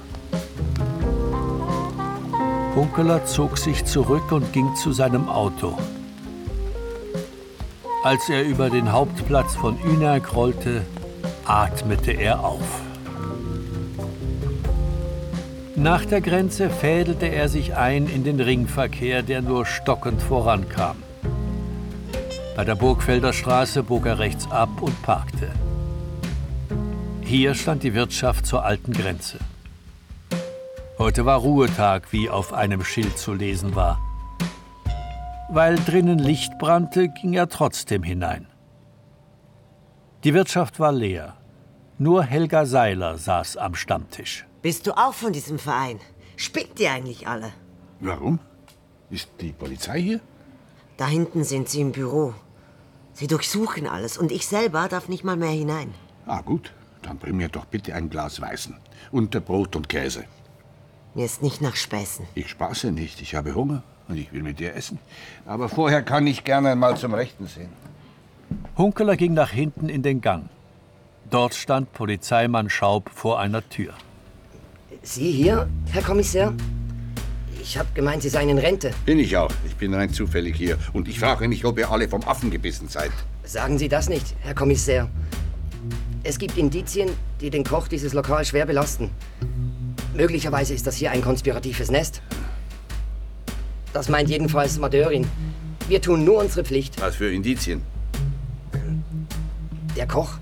[2.74, 5.78] Hunkeler zog sich zurück und ging zu seinem Auto.
[8.08, 10.86] Als er über den Hauptplatz von Ünerk rollte,
[11.44, 12.80] atmete er auf.
[15.76, 20.96] Nach der Grenze fädelte er sich ein in den Ringverkehr, der nur stockend vorankam.
[22.56, 25.50] Bei der Burgfelder Straße bog er rechts ab und parkte.
[27.20, 29.36] Hier stand die Wirtschaft zur alten Grenze.
[30.96, 34.07] Heute war Ruhetag, wie auf einem Schild zu lesen war.
[35.50, 38.46] Weil drinnen Licht brannte, ging er trotzdem hinein.
[40.22, 41.36] Die Wirtschaft war leer.
[41.96, 44.46] Nur Helga Seiler saß am Stammtisch.
[44.60, 46.00] Bist du auch von diesem Verein?
[46.36, 47.52] Spinnt ihr eigentlich alle?
[48.00, 48.40] Warum?
[49.08, 50.20] Ist die Polizei hier?
[50.98, 52.34] Da hinten sind sie im Büro.
[53.14, 55.94] Sie durchsuchen alles und ich selber darf nicht mal mehr hinein.
[56.26, 56.74] Ah, gut.
[57.00, 58.76] Dann bring mir doch bitte ein Glas Weißen.
[59.12, 60.24] Unter Brot und Käse.
[61.14, 62.26] Mir ist nicht nach Späßen.
[62.34, 63.22] Ich spaße nicht.
[63.22, 64.98] Ich habe Hunger und ich will mit dir essen.
[65.46, 67.68] Aber vorher kann ich gerne mal zum Rechten sehen.
[68.76, 70.48] Hunkeler ging nach hinten in den Gang.
[71.30, 73.92] Dort stand Polizeimann Schaub vor einer Tür.
[75.02, 76.54] Sie hier, Herr Kommissar?
[77.60, 78.92] Ich habe gemeint, Sie seien in Rente.
[79.04, 79.52] Bin ich auch.
[79.66, 80.78] Ich bin rein zufällig hier.
[80.94, 83.10] Und ich frage nicht, ob ihr alle vom Affen gebissen seid.
[83.44, 85.08] Sagen Sie das nicht, Herr Kommissar.
[86.22, 89.10] Es gibt Indizien, die den Koch dieses Lokal schwer belasten.
[90.14, 92.22] Möglicherweise ist das hier ein konspiratives Nest.
[93.92, 95.26] Das meint jedenfalls Madörin.
[95.88, 97.00] Wir tun nur unsere Pflicht.
[97.00, 97.82] Was für Indizien?
[99.96, 100.34] Der Koch,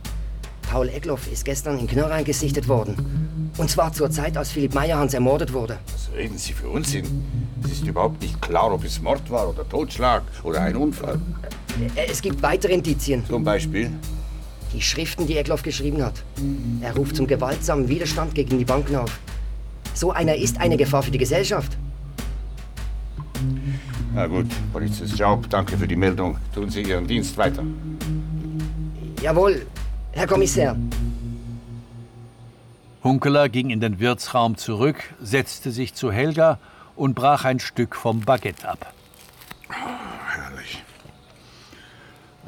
[0.71, 3.53] Paul Eckloff, ist gestern in Knörrein gesichtet worden.
[3.57, 5.79] Und zwar zur Zeit, als Philipp Meyerhans ermordet wurde.
[5.93, 7.25] Was reden Sie für Unsinn?
[7.65, 11.19] Es ist überhaupt nicht klar, ob es Mord war oder Totschlag oder ein Unfall.
[11.95, 13.25] Es gibt weitere Indizien.
[13.27, 13.91] Zum Beispiel?
[14.73, 16.23] Die Schriften, die Eckloff geschrieben hat.
[16.83, 19.19] Er ruft zum gewaltsamen Widerstand gegen die Banken auf.
[19.95, 21.79] So einer ist eine Gefahr für die Gesellschaft.
[24.17, 26.39] Na gut, Polizist Schaub, danke für die Meldung.
[26.55, 27.63] Tun Sie Ihren Dienst weiter.
[29.21, 29.67] Jawohl,
[30.13, 30.75] Herr Kommissar.
[33.05, 36.59] Hunkeler ging in den Wirtsraum zurück, setzte sich zu Helga
[36.95, 38.95] und brach ein Stück vom Baguette ab.
[39.69, 40.83] Herrlich.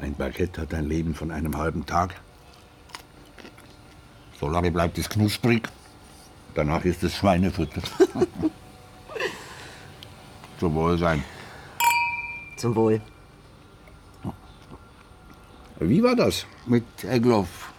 [0.01, 2.15] Ein Baguette hat ein Leben von einem halben Tag.
[4.39, 5.69] So lange bleibt es knusprig.
[6.55, 7.83] Danach ist es Schweinefutter.
[10.59, 11.23] Zum Wohlsein.
[12.59, 12.99] Zum Wohl.
[15.79, 17.71] Wie war das mit Egloff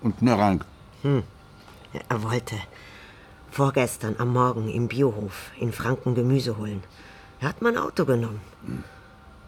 [0.00, 0.64] und Nörang?
[1.02, 1.22] Hm.
[2.08, 2.56] Er wollte
[3.50, 6.82] vorgestern am Morgen im Biohof in Franken Gemüse holen.
[7.40, 8.40] Er hat mein Auto genommen.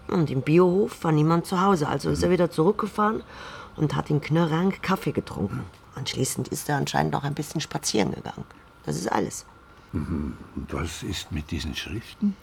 [0.09, 3.23] Und im Biohof war niemand zu Hause, also ist er wieder zurückgefahren
[3.77, 5.65] und hat in Knörrang Kaffee getrunken.
[5.95, 8.45] Anschließend ist er anscheinend noch ein bisschen spazieren gegangen.
[8.85, 9.47] Das ist alles.
[9.93, 10.37] Mhm.
[10.69, 12.37] Was ist mit diesen Schriften?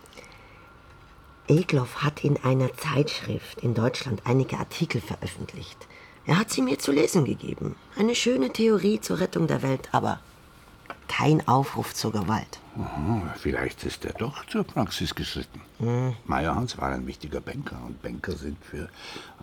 [1.50, 5.88] Egloff hat in einer Zeitschrift in Deutschland einige Artikel veröffentlicht.
[6.26, 7.76] Er hat sie mir zu lesen gegeben.
[7.98, 10.20] Eine schöne Theorie zur Rettung der Welt, aber
[11.08, 12.60] kein Aufruf zur Gewalt.
[12.78, 15.60] Aha, vielleicht ist er doch zur Praxis geschritten.
[15.80, 16.16] Hm.
[16.26, 18.88] Meyerhans war ein wichtiger Banker und Banker sind für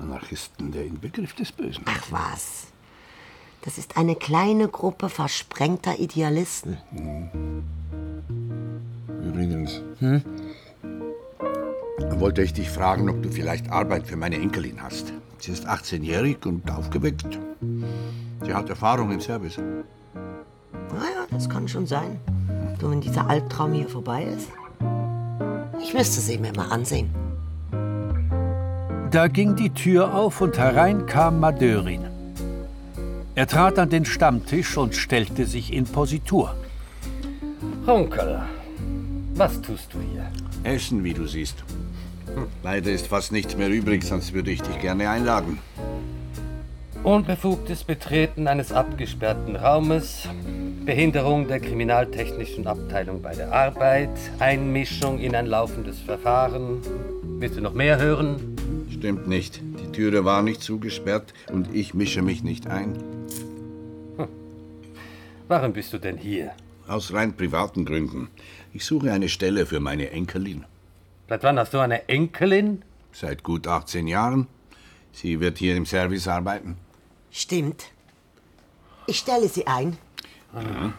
[0.00, 1.84] Anarchisten der Inbegriff des Bösen.
[1.86, 2.68] Ach was.
[3.62, 6.78] Das ist eine kleine Gruppe versprengter Idealisten.
[9.24, 9.82] Übrigens,
[12.18, 15.12] wollte ich dich fragen, ob du vielleicht Arbeit für meine Enkelin hast.
[15.38, 17.38] Sie ist 18-jährig und aufgeweckt.
[18.44, 19.58] Sie hat Erfahrung im Service.
[19.58, 22.18] Naja, das kann schon sein.
[22.78, 24.48] Du, wenn dieser Albtraum hier vorbei ist.
[25.80, 27.10] Ich müsste sie mir mal ansehen.
[29.10, 32.04] Da ging die Tür auf und herein kam Madörin.
[33.34, 36.54] Er trat an den Stammtisch und stellte sich in Positur.
[37.86, 38.42] Onkel,
[39.34, 40.26] was tust du hier?
[40.64, 41.62] Essen, wie du siehst.
[42.62, 45.58] Leider ist fast nichts mehr übrig, sonst würde ich dich gerne einladen.
[47.02, 50.28] Unbefugtes Betreten eines abgesperrten Raumes,
[50.84, 56.78] Behinderung der kriminaltechnischen Abteilung bei der Arbeit, Einmischung in ein laufendes Verfahren.
[57.38, 58.56] Willst du noch mehr hören?
[58.90, 59.60] Stimmt nicht.
[59.80, 62.96] Die Türe war nicht zugesperrt und ich mische mich nicht ein.
[65.48, 66.50] Warum bist du denn hier?
[66.88, 68.28] Aus rein privaten Gründen.
[68.72, 70.64] Ich suche eine Stelle für meine Enkelin.
[71.28, 72.82] Seit wann hast du eine Enkelin?
[73.12, 74.46] Seit gut 18 Jahren.
[75.12, 76.76] Sie wird hier im Service arbeiten.
[77.30, 77.86] Stimmt.
[79.06, 79.98] Ich stelle sie ein.
[80.54, 80.92] Ja.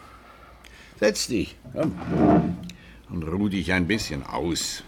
[1.00, 1.56] Setz dich.
[1.72, 2.56] Komm.
[3.08, 4.82] Und ruh dich ein bisschen aus.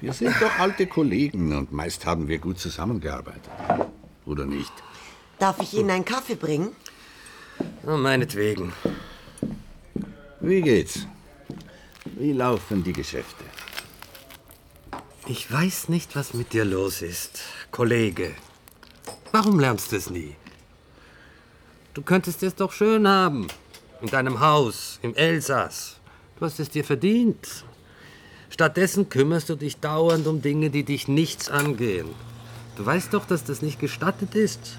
[0.00, 3.50] Wir sind doch alte Kollegen und meist haben wir gut zusammengearbeitet.
[4.26, 4.72] Oder nicht?
[5.38, 6.70] Darf ich Ihnen einen Kaffee bringen?
[7.86, 8.72] Oh, meinetwegen.
[10.40, 11.06] Wie geht's?
[12.04, 13.44] Wie laufen die Geschäfte?
[15.30, 18.34] Ich weiß nicht, was mit dir los ist, Kollege.
[19.30, 20.34] Warum lernst du es nie?
[21.92, 23.46] Du könntest es doch schön haben.
[24.00, 25.96] In deinem Haus, im Elsass.
[26.38, 27.66] Du hast es dir verdient.
[28.48, 32.08] Stattdessen kümmerst du dich dauernd um Dinge, die dich nichts angehen.
[32.76, 34.78] Du weißt doch, dass das nicht gestattet ist.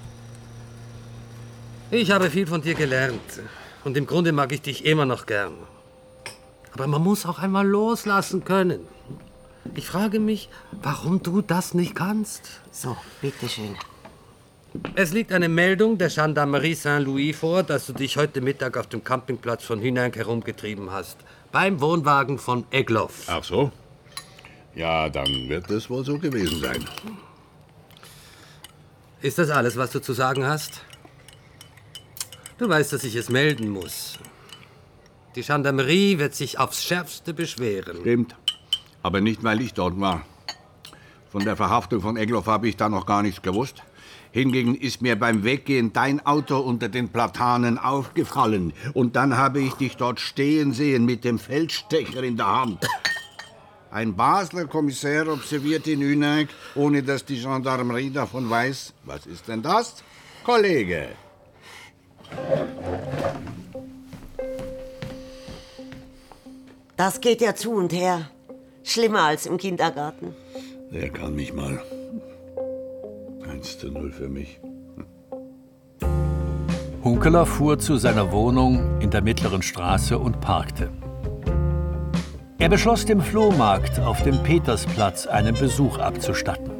[1.92, 3.40] Ich habe viel von dir gelernt.
[3.84, 5.54] Und im Grunde mag ich dich immer noch gern.
[6.72, 8.80] Aber man muss auch einmal loslassen können.
[9.74, 10.48] Ich frage mich,
[10.82, 12.60] warum du das nicht kannst.
[12.72, 13.76] So, bitteschön.
[14.94, 19.02] Es liegt eine Meldung der Gendarmerie Saint-Louis vor, dass du dich heute Mittag auf dem
[19.02, 21.18] Campingplatz von Hünang herumgetrieben hast.
[21.50, 23.24] Beim Wohnwagen von Egloff.
[23.28, 23.72] Ach so?
[24.74, 26.84] Ja, dann wird es wohl so gewesen sein.
[29.20, 30.82] Ist das alles, was du zu sagen hast?
[32.58, 34.18] Du weißt, dass ich es melden muss.
[35.34, 37.98] Die Gendarmerie wird sich aufs Schärfste beschweren.
[38.00, 38.36] Stimmt.
[39.02, 40.22] Aber nicht, weil ich dort war.
[41.30, 43.82] Von der Verhaftung von Egloff habe ich da noch gar nichts gewusst.
[44.32, 48.72] Hingegen ist mir beim Weggehen dein Auto unter den Platanen aufgefallen.
[48.94, 52.86] Und dann habe ich dich dort stehen sehen mit dem Feldstecher in der Hand.
[53.90, 58.92] Ein Basler Kommissär observiert in Hüneig, ohne dass die Gendarmerie davon weiß.
[59.04, 60.04] Was ist denn das?
[60.44, 61.08] Kollege.
[66.96, 68.30] Das geht ja zu und her.
[68.82, 70.34] Schlimmer als im Kindergarten.
[70.92, 71.80] Der kann mich mal.
[73.48, 74.60] 1 zu 0 für mich.
[77.02, 80.90] Hunkeler fuhr zu seiner Wohnung in der mittleren Straße und parkte.
[82.58, 86.70] Er beschloss, dem Flohmarkt auf dem Petersplatz einen Besuch abzustatten.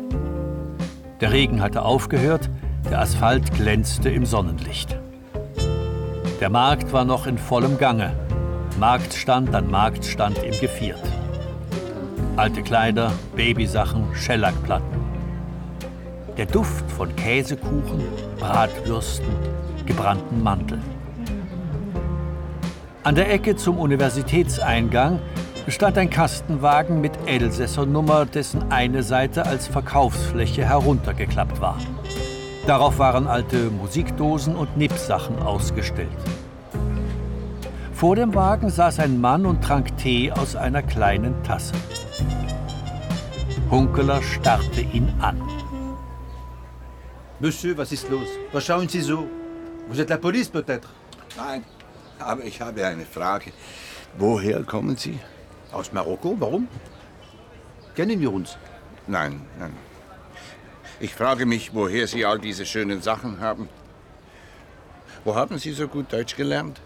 [1.21, 2.51] Der Regen hatte aufgehört,
[2.91, 4.99] der Asphalt glänzte im Sonnenlicht.
[6.41, 8.13] Der Markt war noch in vollem Gange.
[8.79, 11.03] Marktstand an Marktstand im Geviert.
[12.37, 15.01] Alte Kleider, Babysachen, Schellackplatten.
[16.37, 18.05] Der Duft von Käsekuchen,
[18.39, 19.29] Bratwürsten,
[19.85, 20.83] gebrannten Mandeln.
[23.03, 25.19] An der Ecke zum Universitätseingang
[25.69, 31.79] stand ein Kastenwagen mit Elsässernummer, dessen eine Seite als Verkaufsfläche heruntergeklappt war.
[32.67, 36.09] Darauf waren alte Musikdosen und Nippsachen ausgestellt.
[38.01, 41.75] Vor dem Wagen saß ein Mann und trank Tee aus einer kleinen Tasse.
[43.71, 45.39] Hunkeler starrte ihn an.
[47.41, 48.29] Monsieur, was ist los?
[48.53, 49.29] Was schauen Sie so?
[49.87, 50.89] Vous êtes la police peut-être?
[51.37, 51.63] Nein,
[52.19, 53.53] aber ich habe eine Frage.
[54.17, 55.19] Woher kommen Sie?
[55.71, 56.69] Aus Marokko, warum?
[57.95, 58.57] Kennen wir uns?
[59.07, 59.75] Nein, nein.
[61.01, 63.69] Ich frage mich, woher Sie all diese schönen Sachen haben.
[65.23, 66.81] Wo haben Sie so gut Deutsch gelernt?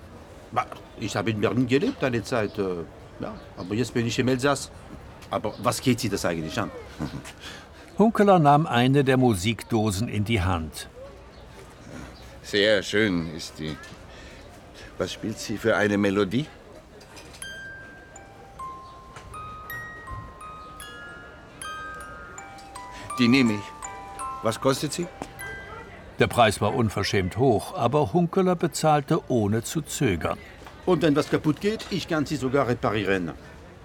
[1.01, 2.59] Ich habe in Berlin gelebt eine Zeit.
[2.59, 2.85] äh,
[3.21, 4.71] Ja, aber jetzt bin ich im Elsass.
[5.31, 6.71] Aber was geht Sie das eigentlich an?
[7.99, 10.89] Hunkeler nahm eine der Musikdosen in die Hand.
[12.43, 13.77] Sehr schön ist die.
[14.99, 16.47] Was spielt sie für eine Melodie?
[23.19, 23.61] Die nehme ich.
[24.43, 25.07] Was kostet sie?
[26.19, 30.39] Der Preis war unverschämt hoch, aber Hunkeler bezahlte ohne zu zögern.
[30.87, 33.33] Und wenn was kaputt geht, ich kann sie sogar reparieren.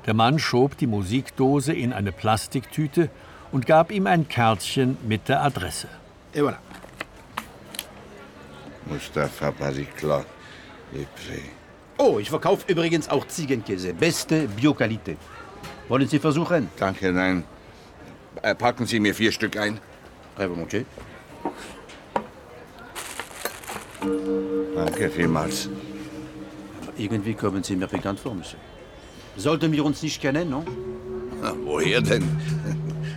[0.05, 3.09] Der Mann schob die Musikdose in eine Plastiktüte
[3.51, 5.87] und gab ihm ein Kärtchen mit der Adresse.
[6.33, 6.57] Et voilà.
[8.85, 10.25] Mustafa Barikla,
[10.93, 11.41] Lepré.
[11.97, 13.93] Oh, ich verkaufe übrigens auch Ziegenkäse.
[13.93, 15.17] Beste Bioqualität.
[15.89, 16.69] Wollen Sie versuchen?
[16.77, 17.43] Danke, nein.
[18.41, 19.79] Äh, Packen Sie mir vier Stück ein.
[20.37, 20.85] Volontiers.
[24.75, 25.69] Danke vielmals.
[26.99, 28.59] Irgendwie kommen Sie mir bekannt vor, Monsieur.
[29.37, 30.65] Sollten wir uns nicht kennen, no?
[31.41, 32.25] Ah, woher denn?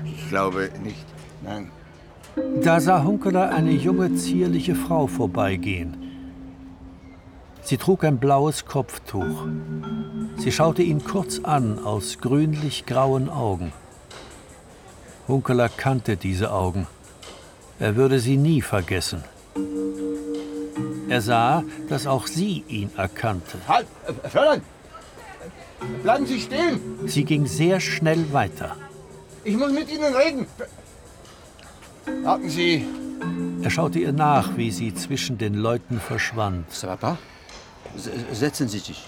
[0.04, 1.04] Ich glaube nicht.
[1.42, 1.70] Nein.
[2.62, 5.96] Da sah Hunkeler eine junge, zierliche Frau vorbeigehen.
[7.62, 9.46] Sie trug ein blaues Kopftuch.
[10.36, 13.72] Sie schaute ihn kurz an aus grünlich-grauen Augen.
[15.26, 16.86] Hunkeler kannte diese Augen.
[17.80, 19.24] Er würde sie nie vergessen.
[21.12, 23.58] Er sah, dass auch sie ihn erkannte.
[23.68, 23.86] Halt!
[24.30, 24.62] Fräulein!
[26.02, 26.80] Bleiben Sie stehen!
[27.06, 28.76] Sie ging sehr schnell weiter.
[29.44, 30.46] Ich muss mit Ihnen reden!
[32.22, 32.86] Warten Sie!
[33.62, 36.66] Er schaute ihr nach, wie sie zwischen den Leuten verschwand.
[36.98, 37.18] Pas?
[38.32, 39.04] Setzen Sie sich.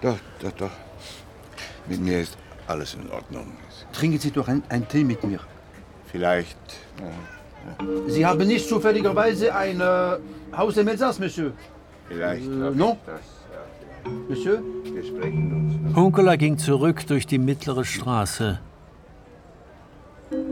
[0.00, 0.74] Doch, doch, doch.
[1.88, 2.38] Mit mir ist
[2.68, 3.56] alles in Ordnung.
[3.92, 5.40] Trinken Sie doch einen Tee mit mir.
[6.12, 6.58] Vielleicht.
[8.06, 10.18] Sie haben nicht zufälligerweise ein äh,
[10.56, 11.52] Haus im Elsass, Monsieur?
[12.08, 12.44] Vielleicht.
[12.44, 12.96] Äh, non?
[14.28, 14.62] Monsieur?
[14.84, 15.96] Wir sprechen uns.
[15.96, 18.60] Hunkeler ging zurück durch die mittlere Straße.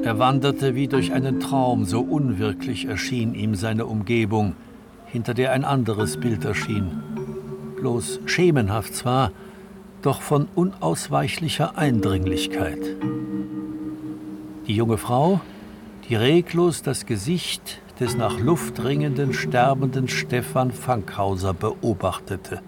[0.02, 4.54] Er wanderte wie durch einen Traum, so unwirklich erschien ihm seine Umgebung,
[5.06, 7.02] hinter der ein anderes Bild erschien.
[7.76, 9.32] Bloß schemenhaft zwar,
[10.02, 12.78] doch von unausweichlicher Eindringlichkeit.
[14.66, 15.40] Die junge Frau,
[16.08, 22.60] die reglos das Gesicht des nach Luft ringenden, sterbenden Stefan Fankhauser beobachtete.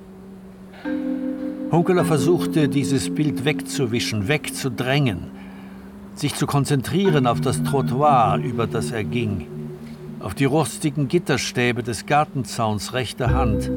[1.71, 5.31] Hunkeler versuchte, dieses Bild wegzuwischen, wegzudrängen,
[6.15, 9.47] sich zu konzentrieren auf das Trottoir, über das er ging,
[10.19, 13.71] auf die rostigen Gitterstäbe des Gartenzauns rechter Hand.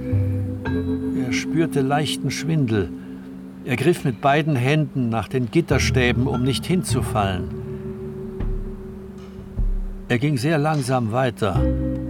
[1.23, 2.89] Er spürte leichten Schwindel.
[3.65, 7.60] Er griff mit beiden Händen nach den Gitterstäben, um nicht hinzufallen.
[10.11, 11.57] Er ging sehr langsam weiter,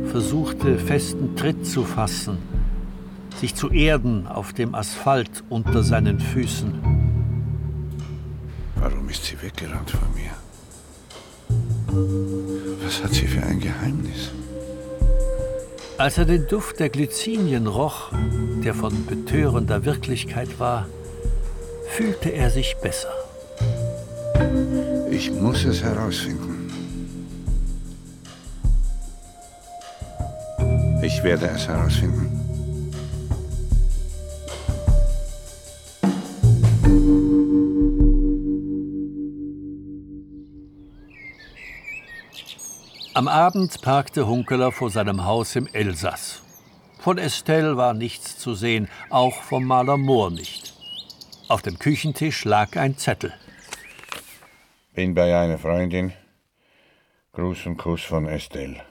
[0.08, 2.40] versuchte festen Tritt zu fassen,
[3.40, 6.74] sich zu erden auf dem Asphalt unter seinen Füßen.
[8.78, 10.32] Warum ist sie weggerannt von mir?
[12.84, 14.32] Was hat sie für ein Geheimnis?
[16.00, 18.12] Als er den Duft der Glycinien roch,
[18.64, 20.88] der von betörender Wirklichkeit war,
[21.88, 23.14] fühlte er sich besser.
[25.12, 26.51] Ich muss es herausfinden.
[31.04, 32.38] Ich werde es herausfinden.
[43.16, 46.42] Am Abend parkte Hunkeler vor seinem Haus im Elsass.
[47.00, 50.74] Von Estelle war nichts zu sehen, auch vom Maler Mohr nicht.
[51.48, 53.34] Auf dem Küchentisch lag ein Zettel.
[54.94, 56.14] Bin bei einer Freundin.
[57.34, 58.82] Gruß und Kuss von Estelle.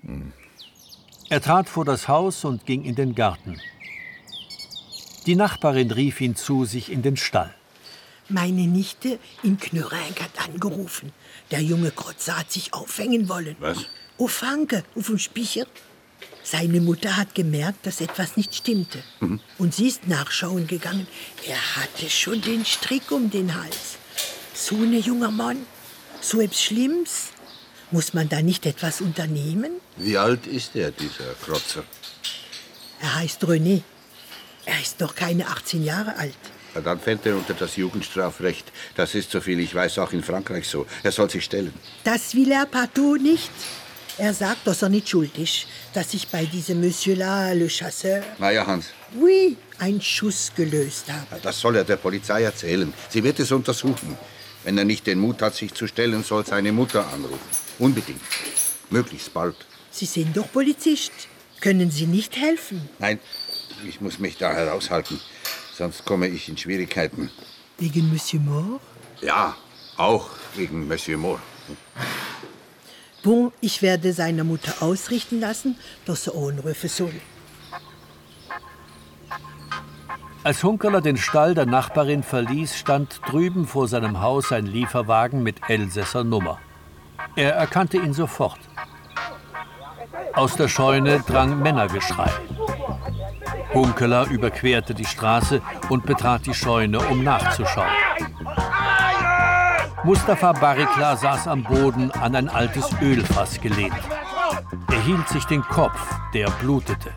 [0.00, 0.32] Hm.
[1.30, 3.60] Er trat vor das Haus und ging in den Garten.
[5.26, 7.54] Die Nachbarin rief ihn zu sich in den Stall.
[8.28, 11.12] Meine Nichte in Knörenk hat angerufen.
[11.52, 13.54] Der junge Krotzer hat sich aufhängen wollen.
[13.60, 13.86] Was?
[14.18, 15.66] O Fanke, auf dem Spicher.
[16.42, 19.00] Seine Mutter hat gemerkt, dass etwas nicht stimmte.
[19.20, 19.38] Mhm.
[19.56, 21.06] Und sie ist nachschauen gegangen.
[21.46, 23.98] Er hatte schon den Strick um den Hals.
[24.52, 25.58] So ein junger Mann,
[26.20, 27.28] so etwas Schlimmes.
[27.90, 29.72] Muss man da nicht etwas unternehmen?
[29.96, 31.82] Wie alt ist er, dieser Krotzer?
[33.00, 33.82] Er heißt René.
[34.66, 36.36] Er ist noch keine 18 Jahre alt.
[36.84, 38.70] Dann fällt er unter das Jugendstrafrecht.
[38.94, 40.86] Das ist, soviel ich weiß, auch in Frankreich so.
[41.02, 41.74] Er soll sich stellen.
[42.04, 43.50] Das will er partout nicht.
[44.18, 48.50] Er sagt, dass er nicht schuld ist, dass ich bei diesem Monsieur-là, le Chasseur, Na
[48.52, 48.86] ja, Hans,
[49.18, 51.40] oui, einen Schuss gelöst habe.
[51.42, 52.92] das soll er der Polizei erzählen.
[53.08, 54.16] Sie wird es untersuchen.
[54.62, 57.38] Wenn er nicht den Mut hat, sich zu stellen, soll seine Mutter anrufen.
[57.80, 58.20] Unbedingt.
[58.90, 59.56] Möglichst bald.
[59.90, 61.12] Sie sind doch Polizist.
[61.60, 62.88] Können Sie nicht helfen?
[62.98, 63.18] Nein,
[63.86, 65.18] ich muss mich da heraushalten.
[65.74, 67.30] Sonst komme ich in Schwierigkeiten.
[67.78, 68.80] Wegen Monsieur Moore?
[69.22, 69.56] Ja,
[69.96, 71.40] auch wegen Monsieur Moore.
[73.22, 77.14] Bon, ich werde seiner Mutter ausrichten lassen, dass er anrufen soll.
[80.42, 85.56] Als Hunkeler den Stall der Nachbarin verließ, stand drüben vor seinem Haus ein Lieferwagen mit
[85.68, 86.60] Elsässer Nummer.
[87.36, 88.58] Er erkannte ihn sofort.
[90.34, 92.30] Aus der Scheune drang Männergeschrei.
[93.72, 97.86] Hunkeler überquerte die Straße und betrat die Scheune, um nachzuschauen.
[100.02, 103.94] Mustafa Barikla saß am Boden an ein altes Ölfass gelehnt.
[104.90, 106.00] Er hielt sich den Kopf,
[106.32, 107.12] der blutete.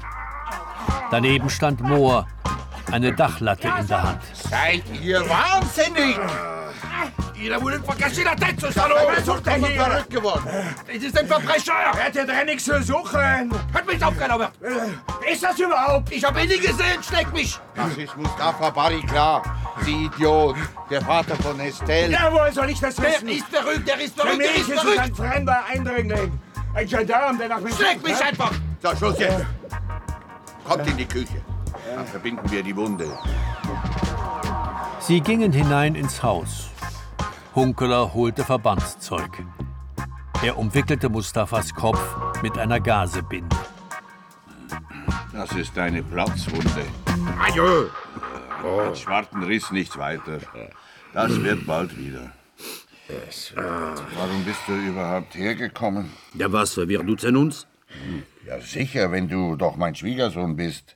[1.09, 2.27] Daneben stand Mohr,
[2.91, 4.21] eine Dachlatte in der Hand.
[4.33, 6.19] Seid ihr wahnsinnig?
[7.43, 8.97] Ihr wurdet vergessen, der Tête, Salon!
[9.13, 9.81] Wer sucht denn hier?
[9.83, 10.47] verrückt geworden.
[10.87, 11.73] Es ist ein Verbrecher!
[11.93, 13.51] Er hat ja drin nichts zu suchen!
[13.73, 14.53] Hört mich auf, Robert!
[15.29, 16.09] Ist das überhaupt?
[16.13, 17.59] Ich hab ihn nie gesehen, schlägt mich!
[17.75, 19.41] Das ist Mustafa Barikla,
[19.81, 20.55] Sie Idiot,
[20.89, 22.13] der Vater von Estelle.
[22.13, 23.27] Ja, woher soll ich das Der wissen?
[23.27, 26.39] ist verrückt, der ist Für verrückt, der mich ist ist es ein fremder Eindringling.
[26.75, 28.23] Ein Gendarm, der nach mir Schlägt mich hä?
[28.29, 28.51] einfach!
[28.81, 29.45] So, Schluss jetzt.
[30.63, 31.41] Kommt in die Küche.
[31.93, 33.05] Dann verbinden wir die Wunde.
[34.99, 36.69] Sie gingen hinein ins Haus.
[37.55, 39.45] Hunkeler holte Verbandszeug.
[40.43, 42.01] Er umwickelte Mustafas Kopf
[42.41, 43.55] mit einer Gasebinde.
[45.31, 46.85] Das ist eine Platzwunde.
[47.39, 47.89] Adieu!
[48.87, 50.39] Mit schwarzen Riss nichts weiter.
[51.13, 52.31] Das wird bald wieder.
[54.15, 56.11] Warum bist du überhaupt hergekommen?
[56.33, 56.75] Ja, was?
[56.75, 57.67] Wir duzen uns?
[58.47, 60.95] Ja, sicher, wenn du doch mein Schwiegersohn bist.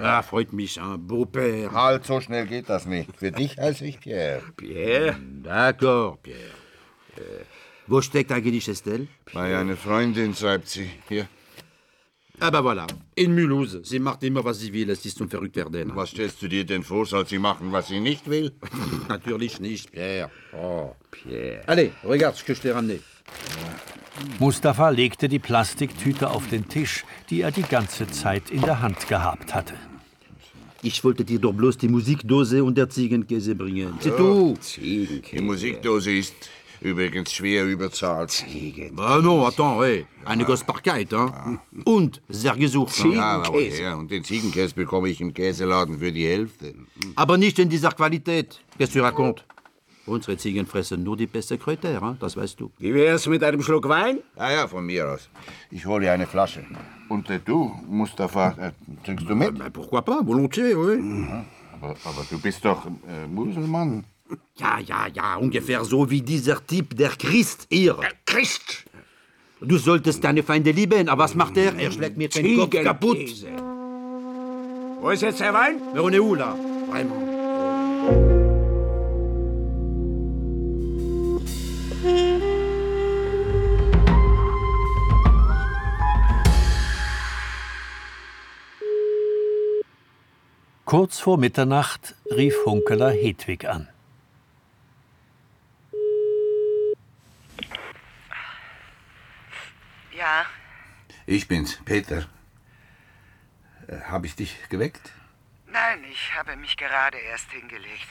[0.00, 1.70] Ja, freut mich, ein Beau-Père.
[1.72, 3.16] Halt, so schnell geht das nicht.
[3.16, 4.42] Für dich heiße ich Pierre.
[4.56, 5.16] Pierre?
[5.42, 6.38] D'accord, Pierre.
[7.16, 7.44] Äh,
[7.86, 9.06] wo steckt eigentlich Estelle?
[9.32, 10.90] Bei einer Freundin, schreibt sie.
[11.08, 11.28] Hier.
[12.40, 12.86] Ah, bah voilà.
[13.14, 13.78] In Mulhouse.
[13.84, 14.90] Sie macht immer, was sie will.
[14.90, 15.94] Es ist zum Verrücktwerden.
[15.94, 18.52] Was stellst du dir denn vor, soll sie machen, was sie nicht will?
[19.08, 20.30] Natürlich nicht, Pierre.
[20.52, 21.62] Oh, Pierre.
[21.68, 23.00] Allez, regarde ce que je t'ai ramené.
[24.38, 29.08] Mustafa legte die Plastiktüte auf den Tisch, die er die ganze Zeit in der Hand
[29.08, 29.74] gehabt hatte.
[30.82, 33.98] Ich wollte dir doch bloß die Musikdose und der Ziegenkäse bringen.
[34.02, 34.58] C'est tout.
[34.78, 36.34] Die Musikdose ist
[36.80, 38.44] übrigens schwer überzahlt.
[38.96, 40.06] Ah non, attends, hey.
[40.26, 41.58] Eine Gosparkeit, hein?
[41.84, 43.02] Und sehr gesucht.
[43.02, 43.12] hein?
[43.12, 43.96] Ja, aber?
[43.98, 46.74] Und den Ziegenkäse bekomme ich im Käseladen für die Hälfte.
[47.16, 48.60] Aber nicht in dieser Qualität.
[48.78, 49.42] Qu'est-ce que tu racontes?
[50.06, 52.70] Unsere Ziegen fressen nur die beste Kräuter, das weißt du.
[52.78, 54.18] Wie wär's mit einem Schluck Wein?
[54.36, 55.30] Ja, ja, von mir aus.
[55.70, 56.64] Ich hole eine Flasche.
[57.08, 58.72] Und äh, du, Mustafa, äh,
[59.04, 59.72] trinkst du mit?
[59.72, 60.20] Pourquoi pas?
[60.26, 61.26] Volontiers, oui.
[61.72, 64.04] Aber, aber du bist doch äh, Muselmann.
[64.56, 67.94] Ja, ja, ja, ungefähr so wie dieser Typ, der Christ hier.
[67.94, 68.84] Der Christ!
[69.60, 71.74] Du solltest deine Feinde lieben, aber was macht er?
[71.78, 73.18] Er schlägt mir den Kopf kaputt.
[75.00, 75.80] Wo ist jetzt der Wein?
[75.94, 76.56] Mais on est où, là?
[76.90, 77.23] Vraiment.
[90.94, 93.88] Kurz vor Mitternacht rief Hunkeler Hedwig an.
[100.12, 100.46] Ja,
[101.26, 102.28] Ich bin's, Peter.
[103.88, 105.10] Äh, Hab ich dich geweckt?
[105.66, 108.06] nein, ich habe mich gerade erst hingelegt.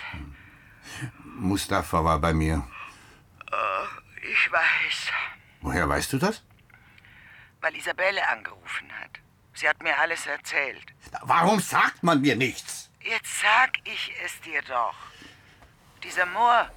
[1.24, 2.68] Mustafa war bei mir.
[3.50, 3.88] Oh,
[4.22, 5.12] ich weiß,
[5.62, 6.44] Woher weißt du das?
[7.62, 9.23] weil Isabelle angerufen hat.
[9.54, 10.86] Sie hat mir alles erzählt.
[11.22, 12.90] Warum sagt man mir nichts?
[13.02, 14.96] Jetzt sag ich es dir doch.
[16.04, 16.70] Dieser Moor,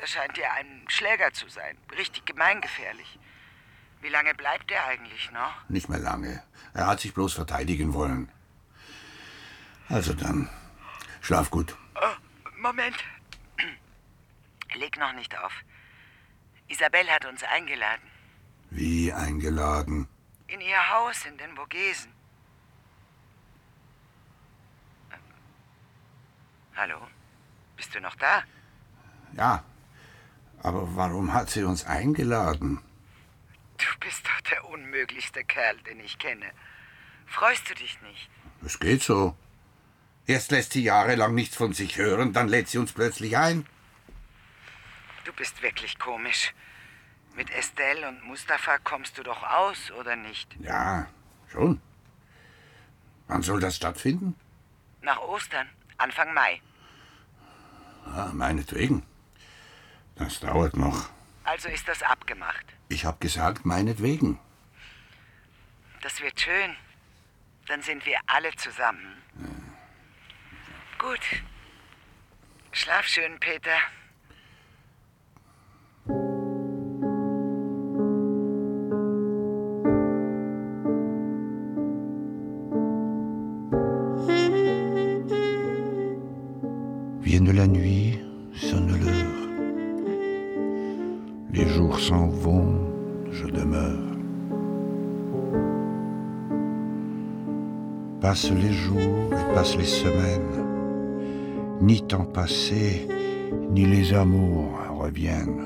[0.00, 1.76] der scheint ja ein Schläger zu sein.
[1.96, 3.18] Richtig gemeingefährlich.
[4.00, 5.68] Wie lange bleibt er eigentlich noch?
[5.68, 6.42] Nicht mehr lange.
[6.74, 8.30] Er hat sich bloß verteidigen wollen.
[9.88, 10.48] Also dann,
[11.20, 11.76] schlaf gut.
[11.94, 12.96] Oh, Moment.
[14.74, 15.52] Leg noch nicht auf.
[16.68, 18.02] Isabelle hat uns eingeladen.
[18.70, 20.08] Wie eingeladen.
[20.48, 22.12] In ihr Haus in den Vogesen.
[26.74, 27.06] Hallo?
[27.76, 28.42] Bist du noch da?
[29.36, 29.62] Ja,
[30.62, 32.80] aber warum hat sie uns eingeladen?
[33.76, 36.50] Du bist doch der unmöglichste Kerl, den ich kenne.
[37.26, 38.30] Freust du dich nicht?
[38.64, 39.36] Es geht so.
[40.26, 43.66] Erst lässt sie jahrelang nichts von sich hören, dann lädt sie uns plötzlich ein.
[45.24, 46.54] Du bist wirklich komisch.
[47.38, 50.56] Mit Estelle und Mustafa kommst du doch aus, oder nicht?
[50.58, 51.06] Ja,
[51.52, 51.80] schon.
[53.28, 54.34] Wann soll das stattfinden?
[55.02, 55.68] Nach Ostern,
[55.98, 56.60] Anfang Mai.
[58.06, 59.04] Ah, meinetwegen.
[60.16, 61.10] Das dauert noch.
[61.44, 62.66] Also ist das abgemacht.
[62.88, 64.40] Ich hab gesagt, meinetwegen.
[66.02, 66.74] Das wird schön.
[67.68, 69.22] Dann sind wir alle zusammen.
[70.98, 71.20] Gut.
[72.72, 73.78] Schlaf schön, Peter.
[98.28, 100.62] Passent les jours et passent les semaines.
[101.80, 103.08] Ni temps passé,
[103.70, 105.64] ni les amours reviennent.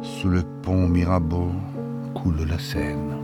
[0.00, 1.50] Sous le pont Mirabeau
[2.14, 3.18] coule la Seine.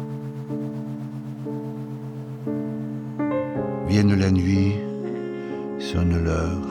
[3.89, 4.75] Vienne la nuit,
[5.79, 6.69] sonne l'heure,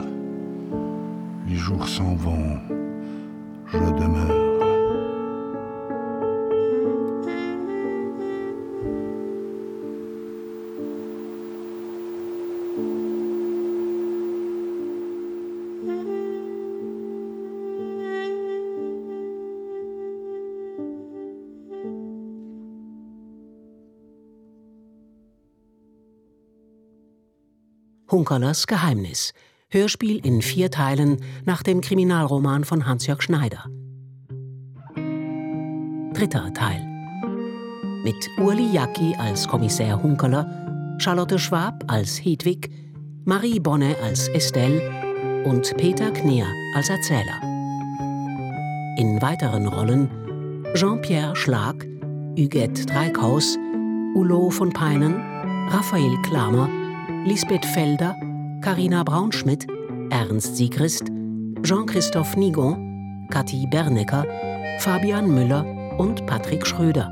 [1.48, 2.60] les jours s'en vont,
[3.66, 4.15] je demeure.
[28.16, 29.34] Hunkerlers Geheimnis.
[29.68, 33.66] Hörspiel in vier Teilen nach dem Kriminalroman von Hans-Jörg Schneider.
[36.14, 36.82] Dritter Teil.
[38.04, 42.70] Mit Urli Jacki als Kommissär Hunkerler, Charlotte Schwab als Hedwig,
[43.26, 44.80] Marie Bonne als Estelle
[45.44, 47.42] und Peter Kneer als Erzähler.
[48.96, 50.08] In weiteren Rollen
[50.72, 51.86] Jean-Pierre Schlag,
[52.38, 53.58] Huguette Dreikhaus,
[54.14, 55.16] Ulo von Peinen,
[55.68, 56.70] Raphael Klamer,
[57.26, 58.14] Lisbeth Felder,
[58.60, 59.66] Carina Braunschmidt,
[60.10, 61.08] Ernst Siegrist,
[61.60, 64.24] Jean-Christophe Nigon, Kathi Bernecker,
[64.78, 65.66] Fabian Müller
[65.98, 67.10] und Patrick Schröder.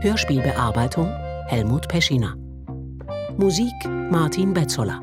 [0.00, 1.12] Hörspielbearbeitung
[1.46, 2.36] Helmut Peschiner.
[3.36, 3.74] Musik
[4.10, 5.02] Martin Betzoler.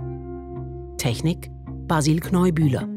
[0.98, 1.52] Technik
[1.88, 2.90] Basil Kneubühler.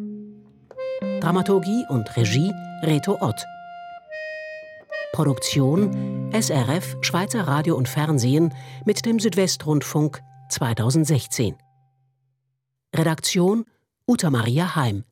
[1.20, 2.50] Dramaturgie und Regie
[2.80, 3.44] Reto Ott.
[5.12, 8.54] Produktion SRF Schweizer Radio und Fernsehen
[8.86, 11.56] mit dem Südwestrundfunk 2016.
[12.94, 13.64] Redaktion
[14.06, 15.04] Uta Maria Heim